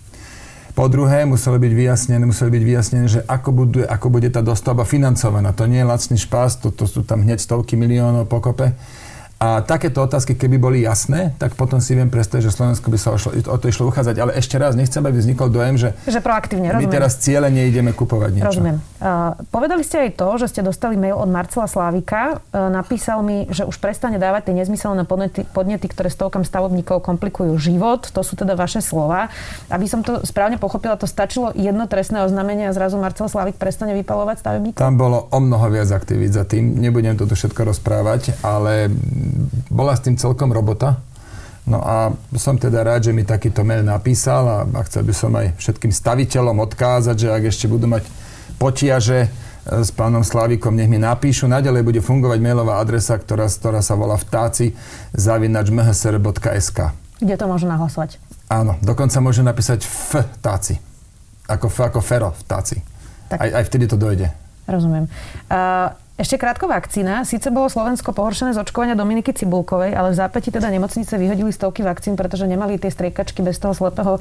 Po 0.78 0.86
druhé, 0.86 1.26
muselo 1.26 1.58
byť 1.58 1.74
vyjasnené, 1.74 2.22
muselo 2.22 2.54
byť 2.54 2.62
vyjasnené, 2.62 3.06
že 3.10 3.26
ako 3.26 3.50
bude, 3.50 3.82
ako 3.82 4.14
bude 4.14 4.30
tá 4.30 4.46
dostavba 4.46 4.86
financovaná. 4.86 5.50
To 5.58 5.66
nie 5.66 5.82
je 5.82 5.90
lacný 5.90 6.22
špás, 6.22 6.62
to, 6.62 6.70
to 6.70 6.86
sú 6.86 7.02
tam 7.02 7.26
hneď 7.26 7.42
stovky 7.42 7.74
miliónov 7.74 8.30
pokope. 8.30 8.78
A 9.38 9.62
takéto 9.62 10.02
otázky, 10.02 10.34
keby 10.34 10.58
boli 10.58 10.78
jasné, 10.82 11.38
tak 11.38 11.54
potom 11.54 11.78
si 11.78 11.94
viem 11.94 12.10
predstaviť, 12.10 12.50
že 12.50 12.52
Slovensko 12.58 12.90
by 12.90 12.98
sa 12.98 13.14
ošlo, 13.14 13.38
o 13.38 13.58
to 13.62 13.70
išlo 13.70 13.86
uchádzať. 13.86 14.18
Ale 14.18 14.34
ešte 14.34 14.58
raz, 14.58 14.74
nechcem, 14.74 14.98
aby 15.06 15.14
vznikol 15.14 15.54
dojem, 15.54 15.78
že, 15.78 15.94
že 16.10 16.26
proaktívne, 16.26 16.74
my 16.74 16.90
teraz 16.90 17.22
cieľe 17.22 17.54
neideme 17.54 17.94
kupovať 17.94 18.32
niečo. 18.34 18.50
Rozumiem. 18.50 18.82
Uh, 18.98 19.38
povedali 19.54 19.86
ste 19.86 20.10
aj 20.10 20.18
to, 20.18 20.42
že 20.42 20.50
ste 20.50 20.66
dostali 20.66 20.98
mail 20.98 21.22
od 21.22 21.30
Marcela 21.30 21.70
Slávika. 21.70 22.42
Uh, 22.50 22.74
napísal 22.74 23.22
mi, 23.22 23.46
že 23.54 23.62
už 23.62 23.78
prestane 23.78 24.18
dávať 24.18 24.50
tie 24.50 24.58
nezmyselné 24.58 25.06
podnety, 25.06 25.46
podnety, 25.54 25.86
ktoré 25.86 26.10
stovkám 26.10 26.42
stavobníkov 26.42 27.06
komplikujú 27.06 27.62
život. 27.62 28.10
To 28.10 28.26
sú 28.26 28.34
teda 28.34 28.58
vaše 28.58 28.82
slova. 28.82 29.30
Aby 29.70 29.86
som 29.86 30.02
to 30.02 30.26
správne 30.26 30.58
pochopila, 30.58 30.98
to 30.98 31.06
stačilo 31.06 31.54
jedno 31.54 31.86
trestné 31.86 32.26
oznámenie 32.26 32.70
a 32.70 32.74
zrazu 32.74 32.98
Marcel 32.98 33.30
Slávik 33.30 33.62
prestane 33.62 33.94
vypalovať 34.02 34.42
stavebníkov? 34.42 34.82
Tam 34.82 34.98
bolo 34.98 35.30
o 35.30 35.38
mnoho 35.38 35.70
viac 35.70 35.94
aktivít 35.94 36.34
za 36.34 36.42
tým. 36.42 36.82
Nebudem 36.82 37.14
toto 37.14 37.38
všetko 37.38 37.70
rozprávať, 37.70 38.42
ale 38.42 38.90
bola 39.70 39.94
s 39.96 40.04
tým 40.04 40.16
celkom 40.16 40.52
robota. 40.52 41.02
No 41.68 41.84
a 41.84 42.16
som 42.40 42.56
teda 42.56 42.80
rád, 42.80 43.12
že 43.12 43.12
mi 43.12 43.28
takýto 43.28 43.68
mail 43.68 43.84
napísal 43.84 44.44
a, 44.48 44.58
a 44.64 44.82
chcel 44.88 45.04
by 45.04 45.14
som 45.14 45.32
aj 45.36 45.60
všetkým 45.60 45.92
staviteľom 45.92 46.64
odkázať, 46.64 47.16
že 47.16 47.28
ak 47.28 47.44
ešte 47.52 47.68
budú 47.68 47.92
mať 47.92 48.08
potiaže 48.56 49.28
e, 49.28 49.30
s 49.84 49.92
pánom 49.92 50.24
Slavikom, 50.24 50.72
nech 50.72 50.88
mi 50.88 50.96
napíšu. 50.96 51.44
Naďalej 51.52 51.84
bude 51.84 52.00
fungovať 52.00 52.40
mailová 52.40 52.80
adresa, 52.80 53.20
ktorá, 53.20 53.52
ktorá 53.52 53.84
sa 53.84 54.00
volá 54.00 54.16
vtáci 54.16 54.80
zavinač 55.12 55.68
mhsr.sk. 55.68 56.96
Kde 57.20 57.36
to 57.36 57.46
môžu 57.52 57.68
nahlasovať? 57.68 58.16
Áno, 58.48 58.80
dokonca 58.80 59.20
môžu 59.20 59.44
napísať 59.44 59.84
vtáci. 59.84 60.80
Ako, 61.52 61.68
ako 61.68 62.00
fero 62.00 62.32
vtáci. 62.48 62.80
Tak. 63.28 63.44
Aj, 63.44 63.50
aj 63.60 63.64
vtedy 63.68 63.92
to 63.92 64.00
dojde. 64.00 64.32
Rozumiem. 64.72 65.12
Uh, 65.52 65.92
Ešte 66.18 66.42
krátko 66.42 66.66
vakcína. 66.66 67.22
Sice 67.30 67.54
bolo 67.54 67.70
Slovensko 67.70 68.10
pohoršené 68.10 68.50
z 68.50 68.66
očkovania 68.66 68.98
Dominiky 68.98 69.38
Cibulkovej, 69.38 69.94
ale 69.94 70.10
v 70.10 70.18
zápäti 70.18 70.50
teda 70.50 70.66
nemocnice 70.74 71.14
vyhodili 71.14 71.54
stovky 71.54 71.86
vakcín, 71.86 72.18
pretože 72.18 72.50
nemali 72.50 72.82
tie 72.82 72.90
striekačky 72.90 73.46
bez 73.46 73.62
toho 73.62 73.78
slepého 73.78 74.18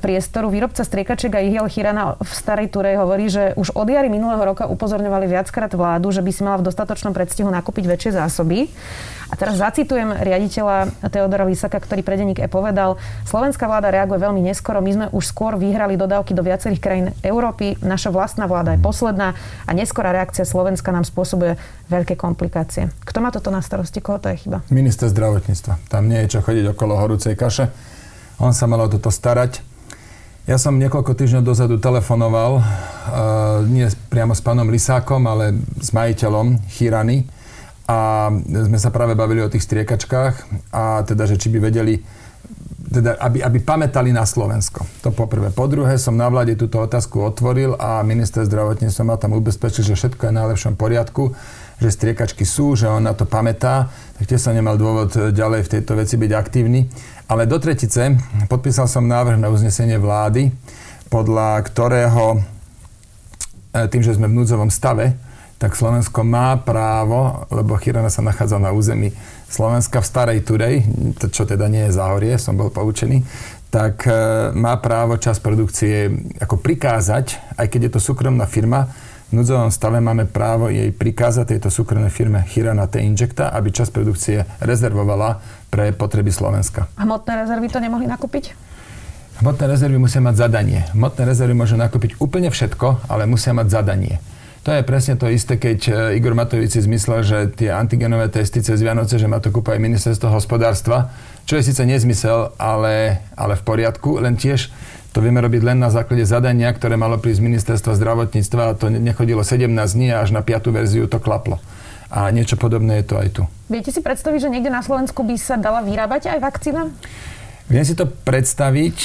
priestoru. 0.00 0.48
Výrobca 0.48 0.80
striekačiek 0.80 1.28
a 1.36 1.44
Ihiel 1.44 1.68
Chirana 1.68 2.16
v 2.16 2.32
Starej 2.32 2.72
Turej 2.72 2.96
hovorí, 2.96 3.28
že 3.28 3.52
už 3.60 3.76
od 3.76 3.84
jary 3.84 4.08
minulého 4.08 4.40
roka 4.40 4.64
upozorňovali 4.64 5.28
viackrát 5.28 5.68
vládu, 5.76 6.08
že 6.08 6.24
by 6.24 6.30
si 6.32 6.40
mala 6.40 6.64
v 6.64 6.72
dostatočnom 6.72 7.12
predstihu 7.12 7.52
nakúpiť 7.52 7.84
väčšie 7.84 8.16
zásoby. 8.16 8.72
A 9.28 9.36
teraz 9.36 9.60
zacitujem 9.60 10.14
riaditeľa 10.14 10.94
Teodora 11.10 11.44
Lisaka, 11.44 11.80
ktorý 11.80 12.00
pre 12.00 12.16
denník 12.16 12.40
E 12.40 12.48
povedal, 12.48 12.96
slovenská 13.26 13.66
vláda 13.66 13.90
reaguje 13.90 14.22
veľmi 14.22 14.40
neskoro, 14.40 14.78
my 14.78 14.90
sme 14.94 15.06
už 15.10 15.24
skôr 15.26 15.58
vyhrali 15.58 15.98
dodávky 15.98 16.32
do 16.32 16.46
viacerých 16.46 16.80
krajín 16.80 17.06
Európy, 17.20 17.74
naša 17.82 18.14
vlastná 18.14 18.46
vláda 18.46 18.78
je 18.78 18.80
posledná 18.80 19.34
a 19.66 19.70
neskorá 19.74 20.14
reakcia 20.14 20.46
Slovenska 20.46 20.94
nám 20.94 21.02
spôsobuje 21.02 21.58
veľké 21.90 22.14
komplikácie. 22.14 22.94
Kto 23.02 23.18
má 23.18 23.34
toto 23.34 23.50
na 23.50 23.58
starosti? 23.58 23.98
Koho 23.98 24.22
to 24.22 24.30
je 24.30 24.46
chyba? 24.46 24.62
Minister 24.70 25.10
zdravotníctva. 25.10 25.90
Tam 25.90 26.06
nie 26.06 26.22
je 26.24 26.38
čo 26.38 26.40
chodiť 26.44 26.70
okolo 26.70 26.94
horúcej 26.94 27.34
kaše. 27.34 27.74
On 28.38 28.54
sa 28.54 28.70
mal 28.70 28.86
o 28.86 28.88
toto 28.88 29.10
starať. 29.10 29.73
Ja 30.44 30.60
som 30.60 30.76
niekoľko 30.76 31.16
týždňov 31.16 31.40
dozadu 31.40 31.80
telefonoval, 31.80 32.60
uh, 32.60 33.64
nie 33.64 33.88
priamo 34.12 34.36
s 34.36 34.44
pánom 34.44 34.68
Lisákom, 34.68 35.24
ale 35.24 35.56
s 35.80 35.88
majiteľom 35.96 36.68
Chirany 36.68 37.24
a 37.88 38.28
sme 38.44 38.76
sa 38.76 38.92
práve 38.92 39.16
bavili 39.16 39.40
o 39.40 39.48
tých 39.48 39.64
striekačkách 39.64 40.68
a 40.68 41.00
teda, 41.08 41.24
že 41.24 41.40
či 41.40 41.48
by 41.48 41.64
vedeli 41.64 41.96
teda, 42.92 43.16
aby, 43.24 43.40
aby 43.40 43.58
pamätali 43.64 44.12
na 44.12 44.28
Slovensko. 44.28 44.84
To 45.00 45.16
poprvé. 45.16 45.48
Po 45.48 45.64
druhé, 45.64 45.96
som 45.96 46.12
na 46.12 46.28
vláde 46.28 46.60
túto 46.60 46.76
otázku 46.76 47.24
otvoril 47.24 47.80
a 47.80 48.04
minister 48.04 48.44
zdravotníctva 48.44 49.02
ma 49.08 49.16
tam 49.16 49.32
ubezpečil, 49.32 49.80
že 49.80 49.96
všetko 49.96 50.28
je 50.28 50.30
v 50.30 50.38
najlepšom 50.44 50.76
poriadku, 50.76 51.32
že 51.80 51.88
striekačky 51.88 52.44
sú, 52.44 52.76
že 52.76 52.84
on 52.86 53.02
na 53.02 53.16
to 53.16 53.24
pamätá, 53.24 53.88
tak 54.20 54.28
tiež 54.28 54.44
som 54.44 54.52
nemal 54.52 54.76
dôvod 54.76 55.32
ďalej 55.32 55.64
v 55.64 55.72
tejto 55.72 55.96
veci 55.96 56.20
byť 56.20 56.32
aktívny. 56.36 56.84
Ale 57.24 57.48
do 57.48 57.56
tretice 57.56 58.20
podpísal 58.52 58.84
som 58.84 59.08
návrh 59.08 59.40
na 59.40 59.48
uznesenie 59.48 59.96
vlády, 59.96 60.52
podľa 61.08 61.56
ktorého 61.64 62.36
e, 62.36 62.38
tým, 63.88 64.04
že 64.04 64.12
sme 64.12 64.28
v 64.28 64.36
núdzovom 64.44 64.68
stave, 64.68 65.16
tak 65.56 65.72
Slovensko 65.72 66.20
má 66.20 66.60
právo, 66.60 67.48
lebo 67.48 67.80
Chirona 67.80 68.12
sa 68.12 68.20
nachádza 68.20 68.60
na 68.60 68.76
území 68.76 69.08
Slovenska 69.48 70.04
v 70.04 70.10
Starej 70.12 70.40
Turej, 70.44 70.84
čo 71.32 71.48
teda 71.48 71.64
nie 71.72 71.88
je 71.88 71.96
záhorie, 71.96 72.36
som 72.36 72.60
bol 72.60 72.68
poučený, 72.68 73.24
tak 73.72 74.04
e, 74.04 74.12
má 74.52 74.76
právo 74.76 75.16
čas 75.16 75.40
produkcie 75.40 76.12
ako 76.44 76.60
prikázať, 76.60 77.56
aj 77.56 77.72
keď 77.72 77.88
je 77.88 77.92
to 77.96 78.00
súkromná 78.04 78.44
firma, 78.44 78.92
v 79.32 79.42
núdzovom 79.42 79.72
stave 79.72 79.98
máme 79.98 80.28
právo 80.28 80.70
jej 80.70 80.92
prikázať 80.92 81.56
tejto 81.56 81.72
súkromnej 81.72 82.12
firme 82.12 82.44
Hirana 82.54 82.86
T. 82.86 83.02
Injecta, 83.02 83.50
aby 83.50 83.72
čas 83.72 83.90
produkcie 83.90 84.46
rezervovala 84.60 85.42
pre 85.74 85.90
potreby 85.90 86.30
Slovenska. 86.30 86.86
Hmotné 86.94 87.42
rezervy 87.42 87.66
to 87.66 87.82
nemohli 87.82 88.06
nakúpiť? 88.06 88.54
Hmotné 89.42 89.66
rezervy 89.66 89.98
musia 89.98 90.22
mať 90.22 90.46
zadanie. 90.46 90.86
Hmotné 90.94 91.26
rezervy 91.26 91.58
môžu 91.58 91.74
nakúpiť 91.74 92.22
úplne 92.22 92.54
všetko, 92.54 93.10
ale 93.10 93.26
musia 93.26 93.50
mať 93.50 93.66
zadanie. 93.66 94.22
To 94.62 94.70
je 94.70 94.86
presne 94.86 95.18
to 95.18 95.26
isté, 95.28 95.58
keď 95.58 95.78
e, 95.90 95.92
Igor 96.16 96.32
Matovič 96.38 96.78
si 96.78 96.80
zmyslel, 96.80 97.20
že 97.20 97.38
tie 97.52 97.68
antigenové 97.74 98.30
testy 98.30 98.62
cez 98.62 98.78
Vianoce, 98.80 99.18
že 99.18 99.26
má 99.26 99.42
to 99.42 99.50
kúpa 99.50 99.74
aj 99.74 99.82
ministerstvo 99.82 100.30
hospodárstva, 100.30 101.12
čo 101.44 101.58
je 101.58 101.66
síce 101.68 101.82
nezmysel, 101.84 102.54
ale, 102.56 103.20
ale 103.36 103.58
v 103.58 103.62
poriadku, 103.66 104.22
len 104.22 104.38
tiež 104.38 104.72
to 105.12 105.20
vieme 105.20 105.42
robiť 105.42 105.62
len 105.68 105.78
na 105.84 105.92
základe 105.92 106.24
zadania, 106.24 106.72
ktoré 106.72 106.96
malo 106.96 107.20
prísť 107.20 107.44
ministerstva 107.44 107.92
zdravotníctva 107.92 108.62
a 108.72 108.76
to 108.78 108.88
nechodilo 108.88 109.44
17 109.44 109.68
dní 109.68 110.16
a 110.16 110.24
až 110.24 110.32
na 110.32 110.40
piatú 110.40 110.72
verziu 110.72 111.10
to 111.12 111.20
klaplo. 111.20 111.60
A 112.08 112.30
niečo 112.32 112.56
podobné 112.56 113.02
je 113.02 113.06
to 113.10 113.14
aj 113.20 113.28
tu. 113.30 113.42
Viete 113.64 113.88
si 113.88 114.04
predstaviť, 114.04 114.38
že 114.44 114.52
niekde 114.52 114.68
na 114.68 114.84
Slovensku 114.84 115.24
by 115.24 115.36
sa 115.40 115.56
dala 115.56 115.80
vyrábať 115.80 116.36
aj 116.36 116.38
vakcína? 116.40 116.82
Viem 117.72 117.84
si 117.88 117.96
to 117.96 118.04
predstaviť, 118.04 118.96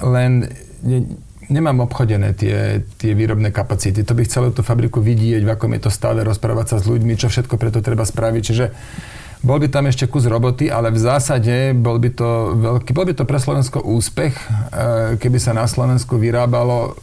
len 0.00 0.48
nemám 1.52 1.84
obchodené 1.84 2.32
tie, 2.32 2.80
tie 2.96 3.12
výrobné 3.12 3.52
kapacity. 3.52 4.00
To 4.00 4.16
by 4.16 4.24
chcelo 4.24 4.48
tú 4.48 4.64
fabriku 4.64 5.04
vidieť, 5.04 5.44
v 5.44 5.52
akom 5.52 5.76
je 5.76 5.84
to 5.84 5.90
stave, 5.92 6.24
rozprávať 6.24 6.66
sa 6.72 6.76
s 6.80 6.88
ľuďmi, 6.88 7.20
čo 7.20 7.28
všetko 7.28 7.60
preto 7.60 7.84
treba 7.84 8.08
spraviť. 8.08 8.42
Čiže 8.42 8.66
bol 9.44 9.58
by 9.60 9.68
tam 9.68 9.90
ešte 9.90 10.08
kus 10.08 10.24
roboty, 10.24 10.70
ale 10.70 10.94
v 10.94 11.02
zásade 11.02 11.74
bol 11.74 11.98
by 11.98 12.10
to 12.14 12.56
veľký, 12.56 12.90
bol 12.94 13.04
by 13.04 13.12
to 13.12 13.26
pre 13.26 13.42
Slovensko 13.42 13.82
úspech, 13.82 14.32
e, 14.38 14.44
keby 15.18 15.38
sa 15.42 15.52
na 15.52 15.66
Slovensku 15.66 16.14
vyrábalo, 16.14 16.94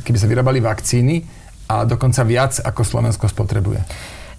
keby 0.00 0.16
sa 0.16 0.30
vyrábali 0.30 0.62
vakcíny 0.62 1.26
a 1.66 1.82
dokonca 1.82 2.22
viac, 2.22 2.62
ako 2.62 2.86
Slovensko 2.86 3.26
spotrebuje. 3.26 3.82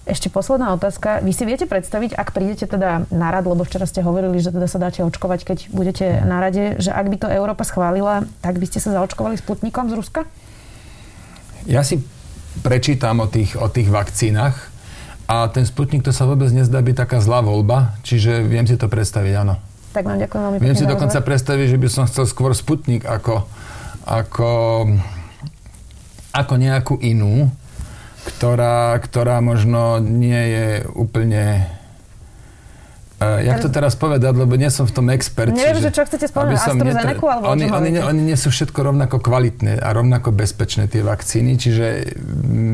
Ešte 0.03 0.27
posledná 0.27 0.75
otázka. 0.75 1.23
Vy 1.23 1.31
si 1.31 1.47
viete 1.47 1.63
predstaviť, 1.63 2.11
ak 2.19 2.35
prídete 2.35 2.67
teda 2.67 3.07
na 3.07 3.31
rad, 3.31 3.47
lebo 3.47 3.63
včera 3.63 3.87
ste 3.87 4.03
hovorili, 4.03 4.35
že 4.43 4.51
teda 4.51 4.67
sa 4.67 4.75
dáte 4.75 4.99
očkovať, 4.99 5.39
keď 5.47 5.57
budete 5.71 6.19
na 6.27 6.43
rade, 6.43 6.75
že 6.83 6.91
ak 6.91 7.07
by 7.07 7.17
to 7.23 7.31
Európa 7.31 7.63
schválila, 7.63 8.27
tak 8.43 8.59
by 8.59 8.67
ste 8.67 8.83
sa 8.83 8.91
zaočkovali 8.99 9.39
Sputnikom 9.39 9.87
z 9.87 9.95
Ruska? 9.95 10.27
Ja 11.63 11.87
si 11.87 12.03
prečítam 12.59 13.23
o 13.23 13.31
tých, 13.31 13.55
o 13.55 13.71
tých 13.71 13.87
vakcínach 13.87 14.67
a 15.23 15.47
ten 15.47 15.63
Sputnik 15.63 16.03
to 16.03 16.11
sa 16.11 16.27
vôbec 16.27 16.51
nezdá 16.51 16.83
byť 16.83 17.07
taká 17.07 17.23
zlá 17.23 17.39
voľba, 17.39 17.95
čiže 18.03 18.43
viem 18.43 18.67
si 18.67 18.75
to 18.75 18.91
predstaviť, 18.91 19.33
áno. 19.39 19.55
Tak 19.95 20.03
vám 20.03 20.19
ďakujem 20.19 20.41
veľmi 20.43 20.57
Viem 20.59 20.75
si 20.75 20.83
dokonca 20.83 21.23
rozhovor. 21.23 21.29
predstaviť, 21.31 21.67
že 21.71 21.79
by 21.79 21.87
som 21.87 22.03
chcel 22.11 22.27
skôr 22.27 22.51
Sputnik 22.51 23.07
ako, 23.07 23.47
ako, 24.03 24.51
ako 26.35 26.53
nejakú 26.59 26.99
inú, 26.99 27.47
ktorá, 28.23 28.95
ktorá 28.99 29.43
možno 29.43 29.99
nie 29.99 30.39
je 30.39 30.67
úplne 30.95 31.67
Uh, 33.23 33.39
jak 33.39 33.63
to 33.63 33.71
teraz 33.71 33.95
povedať, 33.95 34.35
lebo 34.35 34.59
nie 34.59 34.67
som 34.67 34.83
v 34.83 34.93
tom 34.99 35.07
expert. 35.07 35.55
Neviem, 35.55 35.79
že 35.79 35.95
čo 35.95 36.03
chcete 36.03 36.27
spomenúť, 36.27 36.59
AstraZeneca 36.59 37.07
alebo 37.07 37.45
oni, 37.55 37.71
oni, 37.71 37.89
oni 38.03 38.21
nie 38.33 38.35
sú 38.35 38.51
všetko 38.51 38.91
rovnako 38.91 39.23
kvalitné 39.23 39.79
a 39.79 39.95
rovnako 39.95 40.35
bezpečné 40.35 40.91
tie 40.91 40.99
vakcíny, 41.07 41.55
čiže 41.55 42.19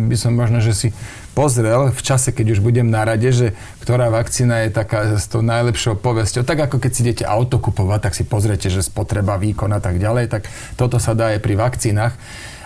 by 0.09 0.15
som 0.17 0.33
možno, 0.33 0.57
že 0.57 0.73
si 0.73 0.89
pozrel 1.37 1.93
v 1.93 2.01
čase, 2.01 2.33
keď 2.33 2.57
už 2.57 2.65
budem 2.65 2.89
na 2.89 3.05
rade, 3.05 3.29
že 3.29 3.53
ktorá 3.85 4.09
vakcína 4.09 4.65
je 4.65 4.69
taká 4.73 5.21
s 5.21 5.29
tou 5.29 5.45
najlepšou 5.45 6.01
povesťou. 6.01 6.41
Tak 6.41 6.71
ako 6.71 6.81
keď 6.81 6.91
si 6.97 6.99
idete 7.05 7.23
auto 7.29 7.61
kupovať, 7.61 8.09
tak 8.09 8.13
si 8.17 8.25
pozriete, 8.25 8.73
že 8.73 8.81
spotreba, 8.81 9.37
výkon 9.37 9.69
a 9.69 9.77
tak 9.77 10.01
ďalej, 10.01 10.33
tak 10.33 10.49
toto 10.73 10.97
sa 10.97 11.13
dá 11.13 11.37
aj 11.37 11.45
pri 11.45 11.61
vakcínach 11.61 12.17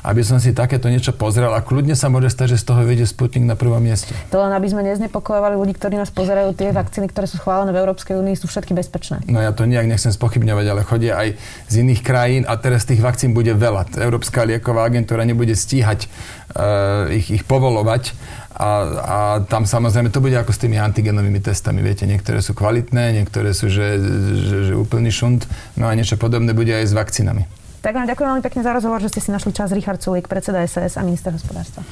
aby 0.04 0.22
som 0.22 0.38
si 0.38 0.52
takéto 0.52 0.92
niečo 0.92 1.16
pozrel 1.16 1.50
a 1.56 1.64
kľudne 1.64 1.96
sa 1.96 2.12
môže 2.12 2.28
stať, 2.28 2.56
že 2.56 2.62
z 2.62 2.66
toho 2.68 2.84
vyjde 2.84 3.08
Sputnik 3.08 3.48
na 3.48 3.56
prvom 3.56 3.80
mieste. 3.80 4.12
To 4.36 4.44
len 4.44 4.52
aby 4.52 4.68
sme 4.68 4.84
neznepokojovali 4.84 5.56
ľudí, 5.56 5.74
ktorí 5.80 5.96
nás 5.96 6.12
pozerajú, 6.12 6.52
tie 6.54 6.76
vakcíny, 6.76 7.08
ktoré 7.08 7.26
sú 7.26 7.40
schválené 7.40 7.72
v 7.72 7.80
Európskej 7.88 8.20
únii, 8.20 8.36
sú 8.36 8.52
všetky 8.52 8.76
bezpečné. 8.76 9.24
No 9.32 9.40
ja 9.40 9.56
to 9.56 9.64
nejak 9.64 9.88
nechcem 9.88 10.12
spochybňovať, 10.12 10.66
ale 10.68 10.82
chodia 10.84 11.16
aj 11.16 11.40
z 11.72 11.74
iných 11.88 12.02
krajín 12.04 12.44
a 12.44 12.60
teraz 12.60 12.84
tých 12.84 13.00
vakcín 13.00 13.32
bude 13.32 13.56
veľa. 13.56 13.96
Európska 13.96 14.44
lieková 14.44 14.84
agentúra 14.84 15.24
nebude 15.24 15.56
stíhať 15.56 16.06
uh, 16.06 17.08
ich, 17.08 17.32
ich 17.32 17.44
povolovať 17.48 18.12
a, 18.54 18.70
a 19.02 19.18
tam 19.50 19.66
samozrejme 19.66 20.14
to 20.14 20.22
bude 20.22 20.38
ako 20.38 20.54
s 20.54 20.62
tými 20.62 20.78
antigenovými 20.78 21.42
testami. 21.42 21.82
Viete, 21.82 22.06
niektoré 22.06 22.38
sú 22.44 22.54
kvalitné, 22.54 23.18
niektoré 23.18 23.50
sú 23.56 23.66
že, 23.72 23.98
že, 24.46 24.58
že 24.70 24.74
úplný 24.78 25.10
šunt, 25.10 25.50
no 25.74 25.90
a 25.90 25.96
niečo 25.98 26.22
podobné 26.22 26.54
bude 26.54 26.70
aj 26.70 26.86
s 26.86 26.94
vakcínami. 26.94 27.63
Tak 27.84 28.00
vám 28.00 28.08
ďakujem 28.08 28.30
veľmi 28.32 28.44
pekne 28.48 28.64
za 28.64 28.72
rozhovor, 28.72 29.04
že 29.04 29.12
ste 29.12 29.20
si 29.20 29.30
našli 29.30 29.52
čas. 29.52 29.76
Richard 29.76 30.00
Sulík, 30.00 30.32
predseda 30.32 30.64
SS 30.64 30.96
a 30.96 31.04
minister 31.04 31.36
hospodárstva. 31.36 31.84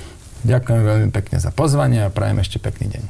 Ďakujem 0.48 0.82
veľmi 0.82 1.10
pekne 1.12 1.38
za 1.38 1.52
pozvanie 1.52 2.08
a 2.08 2.10
prajem 2.10 2.40
ešte 2.40 2.64
pekný 2.64 2.96
deň. 2.96 3.04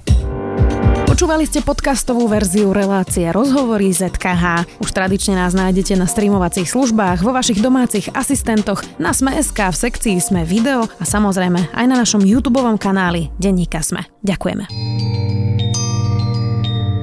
Počúvali 1.06 1.46
ste 1.46 1.62
podcastovú 1.62 2.26
verziu 2.26 2.74
relácie 2.74 3.30
Rozhovory 3.30 3.94
ZKH. 3.94 4.80
Už 4.82 4.90
tradične 4.90 5.38
nás 5.38 5.54
nájdete 5.54 5.94
na 5.94 6.10
streamovacích 6.10 6.66
službách, 6.66 7.22
vo 7.22 7.30
vašich 7.30 7.62
domácich 7.62 8.10
asistentoch, 8.18 8.82
na 8.98 9.14
Sme.sk, 9.14 9.60
v 9.60 9.78
sekcii 9.78 10.18
Sme 10.18 10.42
video 10.42 10.90
a 10.98 11.04
samozrejme 11.06 11.78
aj 11.78 11.86
na 11.86 11.96
našom 12.02 12.26
YouTube 12.26 12.64
kanáli 12.82 13.30
Denníka 13.38 13.86
Sme. 13.86 14.10
Ďakujeme. 14.26 15.41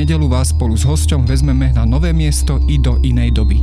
nedelu 0.00 0.32
vás 0.32 0.56
spolu 0.56 0.80
s 0.80 0.88
hosťom 0.88 1.28
vezmeme 1.28 1.76
na 1.76 1.84
nové 1.84 2.16
miesto 2.16 2.56
i 2.72 2.80
do 2.80 2.96
inej 3.04 3.36
doby. 3.36 3.60